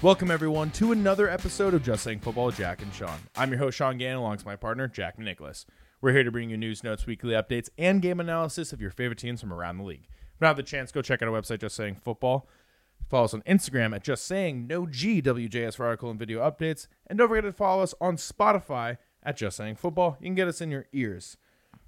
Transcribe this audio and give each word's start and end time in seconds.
Welcome, 0.00 0.30
everyone, 0.30 0.70
to 0.72 0.92
another 0.92 1.28
episode 1.28 1.74
of 1.74 1.82
Just 1.82 2.04
Saying 2.04 2.20
Football 2.20 2.46
with 2.46 2.56
Jack 2.56 2.82
and 2.82 2.94
Sean. 2.94 3.18
I'm 3.34 3.50
your 3.50 3.58
host, 3.58 3.78
Sean 3.78 3.98
Gann, 3.98 4.14
alongside 4.14 4.46
my 4.46 4.54
partner, 4.54 4.86
Jack 4.86 5.18
Nicholas. 5.18 5.66
We're 6.00 6.12
here 6.12 6.22
to 6.22 6.30
bring 6.30 6.50
you 6.50 6.56
news, 6.56 6.84
notes, 6.84 7.04
weekly 7.04 7.32
updates, 7.32 7.68
and 7.76 8.00
game 8.00 8.20
analysis 8.20 8.72
of 8.72 8.80
your 8.80 8.92
favorite 8.92 9.18
teams 9.18 9.40
from 9.40 9.52
around 9.52 9.78
the 9.78 9.82
league. 9.82 10.06
If 10.08 10.40
you 10.40 10.46
have 10.46 10.56
the 10.56 10.62
chance, 10.62 10.92
go 10.92 11.02
check 11.02 11.20
out 11.20 11.28
our 11.28 11.34
website, 11.34 11.62
Just 11.62 11.74
Saying 11.74 11.96
Football. 11.96 12.48
Follow 13.10 13.24
us 13.24 13.34
on 13.34 13.42
Instagram 13.42 13.92
at 13.92 14.04
Just 14.04 14.24
Saying 14.24 14.68
No 14.68 14.86
G 14.86 15.20
WJS 15.20 15.74
for 15.74 15.86
article 15.86 16.10
and 16.10 16.18
video 16.18 16.48
updates. 16.48 16.86
And 17.08 17.18
don't 17.18 17.26
forget 17.26 17.42
to 17.42 17.52
follow 17.52 17.82
us 17.82 17.92
on 18.00 18.18
Spotify 18.18 18.98
at 19.24 19.36
Just 19.36 19.56
Saying 19.56 19.74
Football. 19.74 20.16
You 20.20 20.26
can 20.26 20.36
get 20.36 20.46
us 20.46 20.60
in 20.60 20.70
your 20.70 20.86
ears. 20.92 21.38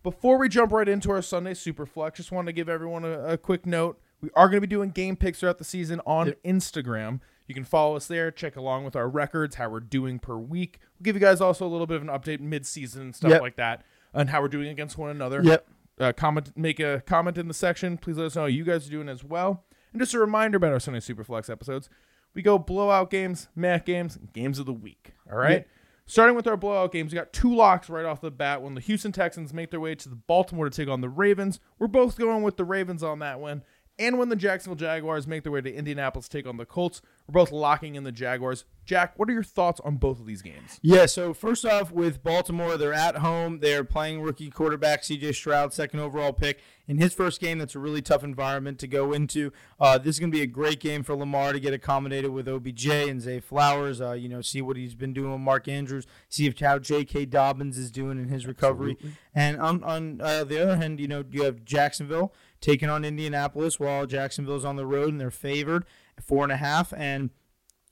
Before 0.02 0.36
we 0.36 0.48
jump 0.48 0.72
right 0.72 0.88
into 0.88 1.12
our 1.12 1.22
Sunday 1.22 1.54
Superflex, 1.54 2.14
just 2.16 2.32
wanted 2.32 2.46
to 2.46 2.54
give 2.54 2.68
everyone 2.68 3.04
a, 3.04 3.20
a 3.20 3.38
quick 3.38 3.66
note. 3.66 4.00
We 4.20 4.30
are 4.34 4.48
going 4.48 4.56
to 4.56 4.66
be 4.66 4.66
doing 4.66 4.90
game 4.90 5.14
picks 5.14 5.39
throughout 5.39 5.58
the 5.58 5.64
season 5.64 6.00
on 6.04 6.35
Instagram. 6.45 7.21
You 7.50 7.54
can 7.54 7.64
follow 7.64 7.96
us 7.96 8.07
there, 8.07 8.31
check 8.31 8.54
along 8.54 8.85
with 8.85 8.95
our 8.95 9.09
records, 9.09 9.57
how 9.57 9.68
we're 9.71 9.81
doing 9.81 10.21
per 10.21 10.36
week. 10.36 10.79
We'll 11.00 11.03
give 11.03 11.17
you 11.17 11.21
guys 11.21 11.41
also 11.41 11.67
a 11.67 11.68
little 11.68 11.89
bit 11.89 11.96
of 11.96 12.03
an 12.03 12.08
update 12.08 12.39
mid-season 12.39 13.03
and 13.03 13.13
stuff 13.17 13.32
Yep. 13.32 13.41
like 13.43 13.57
that, 13.57 13.82
and 14.14 14.31
how 14.31 14.41
we're 14.41 14.46
doing 14.46 14.68
against 14.68 14.96
one 14.96 15.11
another. 15.11 15.43
Yep. 15.43 15.67
Uh, 15.99 16.13
comment, 16.13 16.53
make 16.57 16.79
a 16.79 17.03
comment 17.07 17.36
in 17.39 17.49
the 17.49 17.53
section. 17.55 17.99
Please 17.99 18.18
let 18.18 18.27
us 18.27 18.36
know 18.36 18.43
how 18.43 18.46
you 18.46 18.63
guys 18.63 18.86
are 18.86 18.91
doing 18.93 19.08
as 19.08 19.25
well. 19.25 19.64
And 19.93 20.00
just 20.00 20.14
a 20.14 20.21
reminder 20.21 20.58
about 20.58 20.72
our 20.72 20.79
Sunday 20.79 21.00
Superflex 21.00 21.50
episodes: 21.50 21.91
we 22.35 22.43
go 22.43 22.57
blowout 22.57 23.11
games, 23.11 23.49
math 23.57 23.85
games, 23.85 24.17
games 24.32 24.61
of 24.61 24.67
the 24.67 24.72
week. 24.72 25.14
All 25.29 25.36
right. 25.36 25.50
Yep. 25.50 25.69
Starting 26.07 26.36
with 26.36 26.46
our 26.46 26.57
blowout 26.57 26.93
games, 26.93 27.11
we 27.13 27.19
got 27.19 27.32
two 27.32 27.53
locks 27.53 27.91
right 27.91 28.05
off 28.05 28.21
the 28.21 28.30
bat. 28.30 28.63
When 28.63 28.75
the 28.75 28.80
Houston 28.80 29.11
Texans 29.11 29.53
make 29.53 29.72
their 29.72 29.80
way 29.80 29.96
to 29.96 30.08
the 30.08 30.14
Baltimore 30.14 30.71
to 30.71 30.77
take 30.77 30.89
on 30.89 31.00
the 31.00 31.08
Ravens, 31.08 31.58
we're 31.80 31.89
both 31.89 32.17
going 32.17 32.44
with 32.44 32.56
the 32.56 32.64
Ravens 32.64 33.03
on 33.03 33.19
that 33.19 33.41
one. 33.41 33.64
And 33.98 34.19
when 34.19 34.30
the 34.30 34.36
Jacksonville 34.36 34.77
Jaguars 34.77 35.27
make 35.27 35.42
their 35.42 35.53
way 35.53 35.61
to 35.61 35.70
Indianapolis 35.75 36.27
to 36.27 36.39
take 36.39 36.47
on 36.47 36.56
the 36.56 36.64
Colts, 36.64 37.02
we're 37.31 37.45
both 37.45 37.53
locking 37.53 37.95
in 37.95 38.03
the 38.03 38.11
Jaguars. 38.11 38.64
Jack, 38.84 39.17
what 39.17 39.28
are 39.28 39.33
your 39.33 39.45
thoughts 39.45 39.81
on 39.84 39.98
both 39.98 40.19
of 40.19 40.27
these 40.27 40.42
games? 40.42 40.81
Yeah, 40.83 41.06
so 41.06 41.33
first 41.33 41.64
off, 41.64 41.92
with 41.92 42.25
Baltimore, 42.25 42.77
they're 42.77 42.92
at 42.92 43.19
home. 43.19 43.61
They're 43.61 43.84
playing 43.84 44.20
rookie 44.20 44.50
quarterback 44.50 45.03
CJ 45.03 45.36
Stroud, 45.36 45.73
second 45.73 46.01
overall 46.01 46.33
pick. 46.33 46.61
In 46.89 46.98
his 46.98 47.14
first 47.14 47.41
game, 47.41 47.58
that's 47.58 47.77
a 47.77 47.78
really 47.78 48.03
tough 48.03 48.25
environment 48.25 48.81
to 48.81 48.89
go 48.89 49.12
into. 49.12 49.53
Uh, 49.78 49.97
this 49.97 50.17
is 50.17 50.19
going 50.19 50.33
to 50.33 50.36
be 50.36 50.42
a 50.42 50.47
great 50.48 50.81
game 50.81 51.05
for 51.05 51.14
Lamar 51.14 51.53
to 51.53 51.61
get 51.61 51.73
accommodated 51.73 52.33
with 52.33 52.48
OBJ 52.48 52.86
and 52.89 53.20
Zay 53.20 53.39
Flowers. 53.39 54.01
Uh, 54.01 54.12
you 54.12 54.28
know, 54.28 54.41
see 54.41 54.61
what 54.61 54.77
he's 54.77 54.97
been 54.97 55.12
doing 55.12 55.31
with 55.31 55.41
Mark 55.41 55.69
Andrews, 55.69 56.08
see 56.28 56.48
if 56.48 56.58
how 56.58 56.81
J.K. 56.81 57.27
Dobbins 57.27 57.78
is 57.78 57.92
doing 57.92 58.19
in 58.19 58.28
his 58.28 58.45
recovery. 58.45 58.98
And 59.33 59.61
on, 59.61 59.84
on 59.84 60.20
uh, 60.20 60.42
the 60.42 60.61
other 60.61 60.77
hand, 60.78 60.98
you 60.98 61.06
know, 61.06 61.23
you 61.31 61.45
have 61.45 61.64
Jacksonville 61.64 62.33
taking 62.61 62.89
on 62.89 63.05
Indianapolis 63.05 63.78
while 63.78 64.06
Jacksonville's 64.06 64.64
on 64.64 64.75
the 64.75 64.84
road 64.84 65.11
and 65.11 65.20
they're 65.20 65.31
favored 65.31 65.84
at 65.84 66.09
four 66.20 66.44
and 66.44 66.53
a 66.53 66.56
half. 66.56 66.92
And 66.97 67.30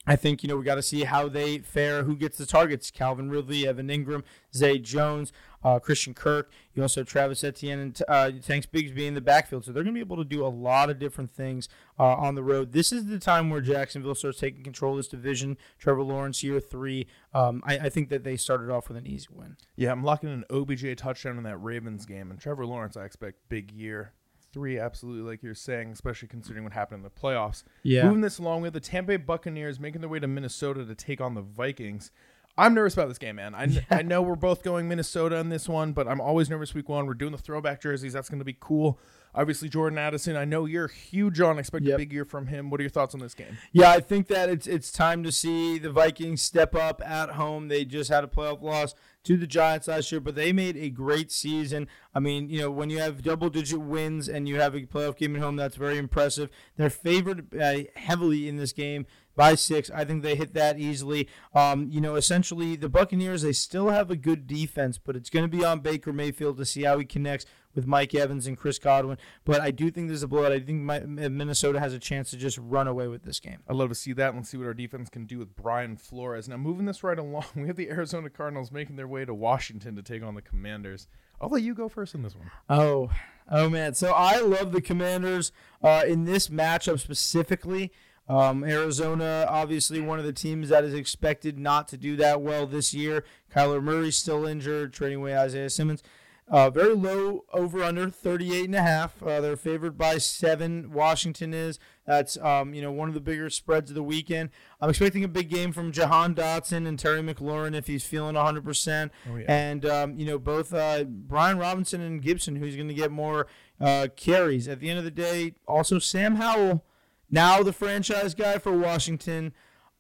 I 0.08 0.16
think 0.16 0.42
you 0.42 0.48
know 0.48 0.56
we 0.56 0.64
got 0.64 0.77
to 0.77 0.83
see 0.83 1.05
how 1.05 1.28
they 1.28 1.58
fare. 1.58 2.05
Who 2.05 2.16
gets 2.16 2.38
the 2.38 2.47
targets? 2.47 2.91
Calvin 2.91 3.28
Ridley, 3.28 3.69
Evan 3.69 3.88
Engram, 3.88 4.22
Zay 4.55 4.78
Jones, 4.78 5.33
uh, 5.62 5.78
Christian 5.78 6.14
Kirk. 6.14 6.50
You 6.72 6.80
also 6.80 7.02
have 7.02 7.08
Travis 7.08 7.44
Etienne 7.44 7.78
and 7.78 8.02
uh, 8.08 8.30
Tanks 8.42 8.66
Bigsby 8.66 9.06
in 9.06 9.12
the 9.12 9.20
backfield. 9.20 9.66
So 9.66 9.72
they're 9.72 9.83
going 9.83 9.94
to 9.94 9.98
be 9.98 10.00
able 10.00 10.16
to 10.16 10.25
do 10.25 10.47
a 10.47 10.48
lot 10.48 10.88
of 10.88 10.98
different 10.98 11.30
things 11.30 11.69
uh, 11.98 12.05
on 12.05 12.36
the 12.36 12.42
road. 12.42 12.72
This 12.72 12.91
is 12.91 13.05
the 13.06 13.19
time 13.19 13.50
where 13.50 13.60
Jacksonville 13.60 14.14
starts 14.14 14.41
taking 14.41 14.62
control 14.64 14.92
of 14.92 14.98
this 15.00 15.08
division. 15.08 15.58
Trevor 15.78 16.03
Lawrence, 16.03 16.42
year 16.42 16.58
three. 16.58 17.06
Um, 17.34 17.62
I, 17.66 17.78
I 17.78 17.88
think 17.91 18.08
that 18.08 18.25
they 18.25 18.38
started 18.38 18.70
off 18.70 18.88
with 18.88 18.97
an 18.97 19.06
easy 19.06 19.28
win. 19.30 19.58
Yeah, 19.77 19.92
I'm 19.92 20.03
locking 20.03 20.30
an 20.30 20.44
OBJ 20.50 20.97
touchdown 20.97 21.36
in 21.36 21.42
that 21.42 21.58
Ravens 21.58 22.06
game, 22.06 22.30
and 22.30 22.41
Trevor 22.41 22.64
Lawrence, 22.64 22.97
I 22.97 23.05
expect 23.05 23.48
big 23.50 23.72
year 23.72 24.14
three, 24.58 24.76
absolutely, 24.76 25.22
like 25.22 25.40
you're 25.40 25.54
saying, 25.54 25.92
especially 25.92 26.26
considering 26.26 26.64
what 26.64 26.72
happened 26.72 26.98
in 26.98 27.04
the 27.04 27.10
playoffs. 27.10 27.62
Yeah. 27.84 28.06
Moving 28.06 28.22
this 28.22 28.40
along 28.40 28.62
with 28.62 28.72
the 28.72 28.80
Tampa 28.80 29.12
Bay 29.12 29.16
Buccaneers 29.16 29.78
making 29.78 30.00
their 30.00 30.10
way 30.10 30.18
to 30.18 30.26
Minnesota 30.26 30.84
to 30.84 30.94
take 30.96 31.20
on 31.20 31.34
the 31.34 31.42
Vikings. 31.42 32.10
I'm 32.56 32.74
nervous 32.74 32.94
about 32.94 33.06
this 33.06 33.18
game, 33.18 33.36
man. 33.36 33.54
I, 33.54 33.68
kn- 33.68 33.86
I 33.88 34.02
know 34.02 34.20
we're 34.20 34.34
both 34.34 34.64
going 34.64 34.88
Minnesota 34.88 35.36
in 35.36 35.48
this 35.48 35.68
one, 35.68 35.92
but 35.92 36.08
I'm 36.08 36.20
always 36.20 36.50
nervous 36.50 36.74
week 36.74 36.88
one. 36.88 37.06
We're 37.06 37.14
doing 37.14 37.30
the 37.30 37.38
throwback 37.38 37.80
jerseys. 37.80 38.12
That's 38.12 38.28
going 38.28 38.41
to 38.41 38.44
be 38.44 38.56
cool. 38.58 38.98
Obviously, 39.32 39.68
Jordan 39.68 39.97
Addison, 39.97 40.34
I 40.34 40.44
know 40.44 40.64
you're 40.64 40.88
huge 40.88 41.41
on. 41.41 41.60
Expect 41.60 41.86
a 41.86 41.97
big 41.97 42.12
year 42.12 42.24
from 42.24 42.48
him. 42.48 42.68
What 42.68 42.80
are 42.80 42.82
your 42.82 42.91
thoughts 42.91 43.14
on 43.14 43.20
this 43.20 43.34
game? 43.34 43.58
Yeah, 43.70 43.91
I 43.92 44.00
think 44.00 44.26
that 44.26 44.48
it's 44.48 44.66
it's 44.66 44.91
time 44.91 45.22
to 45.22 45.30
see 45.30 45.78
the 45.78 45.92
Vikings 45.92 46.42
step 46.42 46.74
up 46.74 47.00
at 47.06 47.30
home. 47.30 47.68
They 47.68 47.84
just 47.84 48.10
had 48.10 48.24
a 48.24 48.26
playoff 48.26 48.60
loss 48.62 48.97
to 49.28 49.37
the 49.37 49.47
Giants 49.47 49.89
last 49.89 50.11
year, 50.11 50.22
but 50.22 50.34
they 50.34 50.55
made 50.55 50.75
a 50.78 50.89
great 50.89 51.31
season. 51.31 51.87
I 52.15 52.19
mean, 52.19 52.49
you 52.49 52.61
know, 52.62 52.71
when 52.71 52.89
you 52.89 52.99
have 53.00 53.22
double 53.22 53.50
digit 53.50 53.78
wins 53.78 54.27
and 54.27 54.49
you 54.49 54.59
have 54.59 54.75
a 54.75 54.81
playoff 54.87 55.19
game 55.19 55.37
at 55.37 55.43
home, 55.43 55.56
that's 55.56 55.77
very 55.77 55.99
impressive. 55.99 56.49
They're 56.78 56.89
favored 56.89 57.55
uh, 57.55 57.81
heavily 57.94 58.49
in 58.49 58.56
this 58.56 58.72
game 58.72 59.05
by 59.37 59.55
six. 59.55 59.91
I 59.91 60.06
think 60.06 60.22
they 60.22 60.34
hit 60.34 60.55
that 60.55 60.78
easily. 60.78 61.28
Um, 61.55 61.89
you 61.91 62.00
know, 62.00 62.15
essentially 62.15 62.75
the 62.75 62.89
Buccaneers 62.89 63.43
they 63.43 63.53
still 63.53 63.91
have 63.91 64.11
a 64.11 64.16
good 64.16 64.47
defense, 64.47 64.97
but 64.97 65.15
it's 65.15 65.28
going 65.28 65.45
to 65.49 65.56
be 65.56 65.62
on 65.62 65.81
Baker 65.81 66.12
Mayfield 66.12 66.56
to 66.56 66.65
see 66.65 66.84
how 66.84 66.99
he 66.99 67.05
connects 67.05 67.45
with 67.78 67.87
Mike 67.87 68.12
Evans 68.12 68.49
and 68.49 68.59
Chris 68.59 68.77
Godwin. 68.77 69.19
But 69.44 69.61
I 69.61 69.71
do 69.71 69.89
think 69.89 70.09
there's 70.09 70.25
a 70.25 70.27
blowout. 70.27 70.50
I 70.50 70.59
think 70.59 70.83
my, 70.83 70.99
Minnesota 70.99 71.78
has 71.78 71.93
a 71.93 72.00
chance 72.00 72.28
to 72.31 72.37
just 72.37 72.59
run 72.59 72.89
away 72.89 73.06
with 73.06 73.22
this 73.22 73.39
game. 73.39 73.59
I'd 73.69 73.77
love 73.77 73.91
to 73.91 73.94
see 73.94 74.12
that. 74.15 74.34
Let's 74.34 74.49
see 74.49 74.56
what 74.56 74.66
our 74.66 74.75
defense 74.75 75.09
can 75.09 75.27
do 75.27 75.39
with 75.39 75.55
Brian 75.55 75.97
Flores. 75.97 76.49
Now, 76.49 76.56
moving 76.56 76.87
this 76.87 77.05
right 77.05 77.16
along, 77.16 77.44
we 77.55 77.69
have 77.69 77.77
the 77.77 77.89
Arizona 77.89 78.31
Cardinals 78.31 78.72
making 78.72 78.97
their 78.97 79.06
way 79.06 79.25
to 79.25 79.33
Washington 79.33 79.94
to 79.94 80.03
take 80.03 80.25
on 80.25 80.34
the 80.34 80.43
Commanders. 80.43 81.06
I'll 81.41 81.50
let 81.50 81.62
you 81.62 81.72
go 81.72 81.89
first 81.89 82.16
in 82.16 82.22
this 82.22 82.34
one. 82.34 82.50
Oh, 82.69 83.11
oh 83.49 83.71
man. 83.71 83.95
So 83.95 84.10
I 84.10 84.41
love 84.41 84.72
the 84.72 84.81
Commanders 84.81 85.53
uh, 85.81 86.03
in 86.05 86.25
this 86.25 86.49
matchup 86.49 86.99
specifically. 86.99 87.93
Um, 88.28 88.65
Arizona, 88.65 89.47
obviously, 89.49 90.00
one 90.00 90.19
of 90.19 90.25
the 90.25 90.33
teams 90.33 90.71
that 90.71 90.83
is 90.83 90.95
expected 90.95 91.60
not 91.60 91.87
to 91.89 91.97
do 91.97 92.16
that 92.16 92.43
well 92.43 92.66
this 92.66 92.93
year. 92.93 93.25
Kyler 93.55 93.81
Murray's 93.81 94.16
still 94.16 94.47
injured, 94.47 94.93
trading 94.93 95.19
away 95.19 95.37
Isaiah 95.37 95.71
Simmons. 95.71 96.03
Uh, 96.50 96.70
very 96.70 96.94
low 96.94 97.44
over 97.53 97.84
under 97.84 98.09
38 98.09 98.64
and 98.64 98.75
a 98.75 98.81
half. 98.82 99.22
Uh, 99.22 99.38
they're 99.41 99.54
favored 99.56 99.98
by 99.98 100.16
seven. 100.16 100.91
Washington 100.92 101.53
is. 101.53 101.78
That's 102.06 102.38
um, 102.38 102.72
you 102.72 102.81
know 102.81 102.91
one 102.91 103.09
of 103.09 103.14
the 103.14 103.20
bigger 103.20 103.50
spreads 103.50 103.91
of 103.91 103.94
the 103.94 104.03
weekend. 104.03 104.48
I'm 104.81 104.88
expecting 104.88 105.25
a 105.25 105.28
big 105.28 105.50
game 105.50 105.72
from 105.72 105.92
Jahan 105.92 106.34
Dotson 106.34 106.86
and 106.88 106.98
Terry 106.98 107.20
McLaurin 107.20 107.75
if 107.75 107.86
he's 107.86 108.04
feeling 108.04 108.34
100. 108.34 108.64
percent 108.64 109.12
Oh, 109.31 109.36
yeah. 109.36 109.44
And 109.47 109.84
um, 109.84 110.19
you 110.19 110.25
know 110.25 110.38
both 110.38 110.72
uh, 110.72 111.04
Brian 111.04 111.59
Robinson 111.59 112.00
and 112.00 112.22
Gibson, 112.22 112.56
who's 112.56 112.76
going 112.76 112.88
to 112.88 112.94
get 112.94 113.10
more 113.10 113.47
uh, 113.78 114.09
carries. 114.16 114.69
At 114.69 114.80
the 114.80 114.88
end 114.88 114.98
of 114.98 115.04
the 115.04 115.10
day, 115.10 115.54
also 115.66 115.98
Sam 115.98 116.36
Howell, 116.36 116.82
now 117.30 117.62
the 117.62 117.75
franchise 117.75 118.34
guy 118.34 118.56
for 118.56 118.72
Washington. 118.72 119.53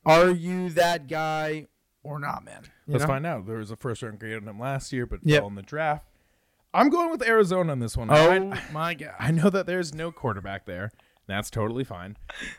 Are 0.06 0.30
you 0.30 0.70
that 0.70 1.08
guy 1.08 1.66
or 2.02 2.18
not, 2.18 2.42
man? 2.42 2.62
You 2.86 2.94
Let's 2.94 3.02
know? 3.02 3.08
find 3.08 3.26
out. 3.26 3.46
There 3.46 3.58
was 3.58 3.70
a 3.70 3.76
first 3.76 4.02
round 4.02 4.18
grade 4.18 4.36
on 4.36 4.48
him 4.48 4.58
last 4.58 4.94
year, 4.94 5.04
but 5.04 5.20
Yep. 5.22 5.40
fell 5.40 5.48
in 5.48 5.54
the 5.56 5.62
draft. 5.62 6.06
I'm 6.74 6.90
going 6.90 7.10
with 7.10 7.22
Arizona 7.22 7.72
on 7.72 7.78
this 7.78 7.96
one. 7.96 8.10
Oh 8.10 8.30
I, 8.30 8.62
my 8.72 8.94
god. 8.94 9.14
I 9.18 9.30
know 9.30 9.50
that 9.50 9.66
there's 9.66 9.94
no 9.94 10.12
quarterback 10.12 10.66
there. 10.66 10.90
That's 11.26 11.50
totally 11.50 11.84
fine. 11.84 12.16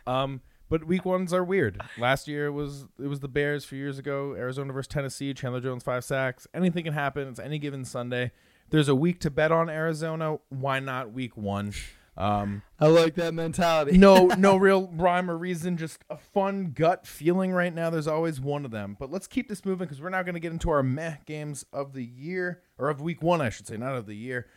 Um, 0.07 0.41
but 0.69 0.85
week 0.85 1.05
ones 1.05 1.33
are 1.33 1.43
weird. 1.43 1.81
Last 1.97 2.27
year 2.27 2.47
it 2.47 2.51
was 2.51 2.85
it 3.01 3.07
was 3.07 3.19
the 3.19 3.27
Bears. 3.27 3.63
A 3.65 3.67
few 3.67 3.79
years 3.79 3.97
ago, 3.97 4.35
Arizona 4.35 4.71
versus 4.73 4.87
Tennessee. 4.87 5.33
Chandler 5.33 5.59
Jones 5.61 5.83
five 5.83 6.03
sacks. 6.03 6.47
Anything 6.53 6.83
can 6.83 6.93
happen. 6.93 7.27
It's 7.27 7.39
any 7.39 7.59
given 7.59 7.85
Sunday. 7.85 8.31
There's 8.69 8.87
a 8.87 8.95
week 8.95 9.19
to 9.21 9.31
bet 9.31 9.51
on 9.51 9.69
Arizona. 9.69 10.37
Why 10.49 10.79
not 10.79 11.11
week 11.11 11.35
one? 11.35 11.73
Um, 12.19 12.63
I 12.77 12.87
like 12.87 13.15
that 13.15 13.33
mentality. 13.33 13.97
no, 13.97 14.27
no 14.37 14.57
real 14.57 14.89
rhyme 14.93 15.31
or 15.31 15.37
reason. 15.37 15.77
Just 15.77 16.03
a 16.09 16.17
fun 16.17 16.73
gut 16.75 17.07
feeling 17.07 17.53
right 17.53 17.73
now. 17.73 17.89
There's 17.89 18.07
always 18.07 18.41
one 18.41 18.65
of 18.65 18.71
them. 18.71 18.97
But 18.99 19.09
let's 19.09 19.25
keep 19.25 19.47
this 19.47 19.65
moving 19.65 19.87
because 19.87 20.01
we're 20.01 20.09
now 20.09 20.21
going 20.21 20.33
to 20.33 20.41
get 20.41 20.51
into 20.51 20.69
our 20.69 20.83
meh 20.83 21.15
games 21.25 21.65
of 21.71 21.93
the 21.93 22.03
year 22.03 22.61
or 22.77 22.89
of 22.89 22.99
week 23.01 23.23
one, 23.23 23.41
I 23.41 23.49
should 23.49 23.67
say, 23.67 23.77
not 23.77 23.95
of 23.95 24.05
the 24.05 24.15
year. 24.15 24.47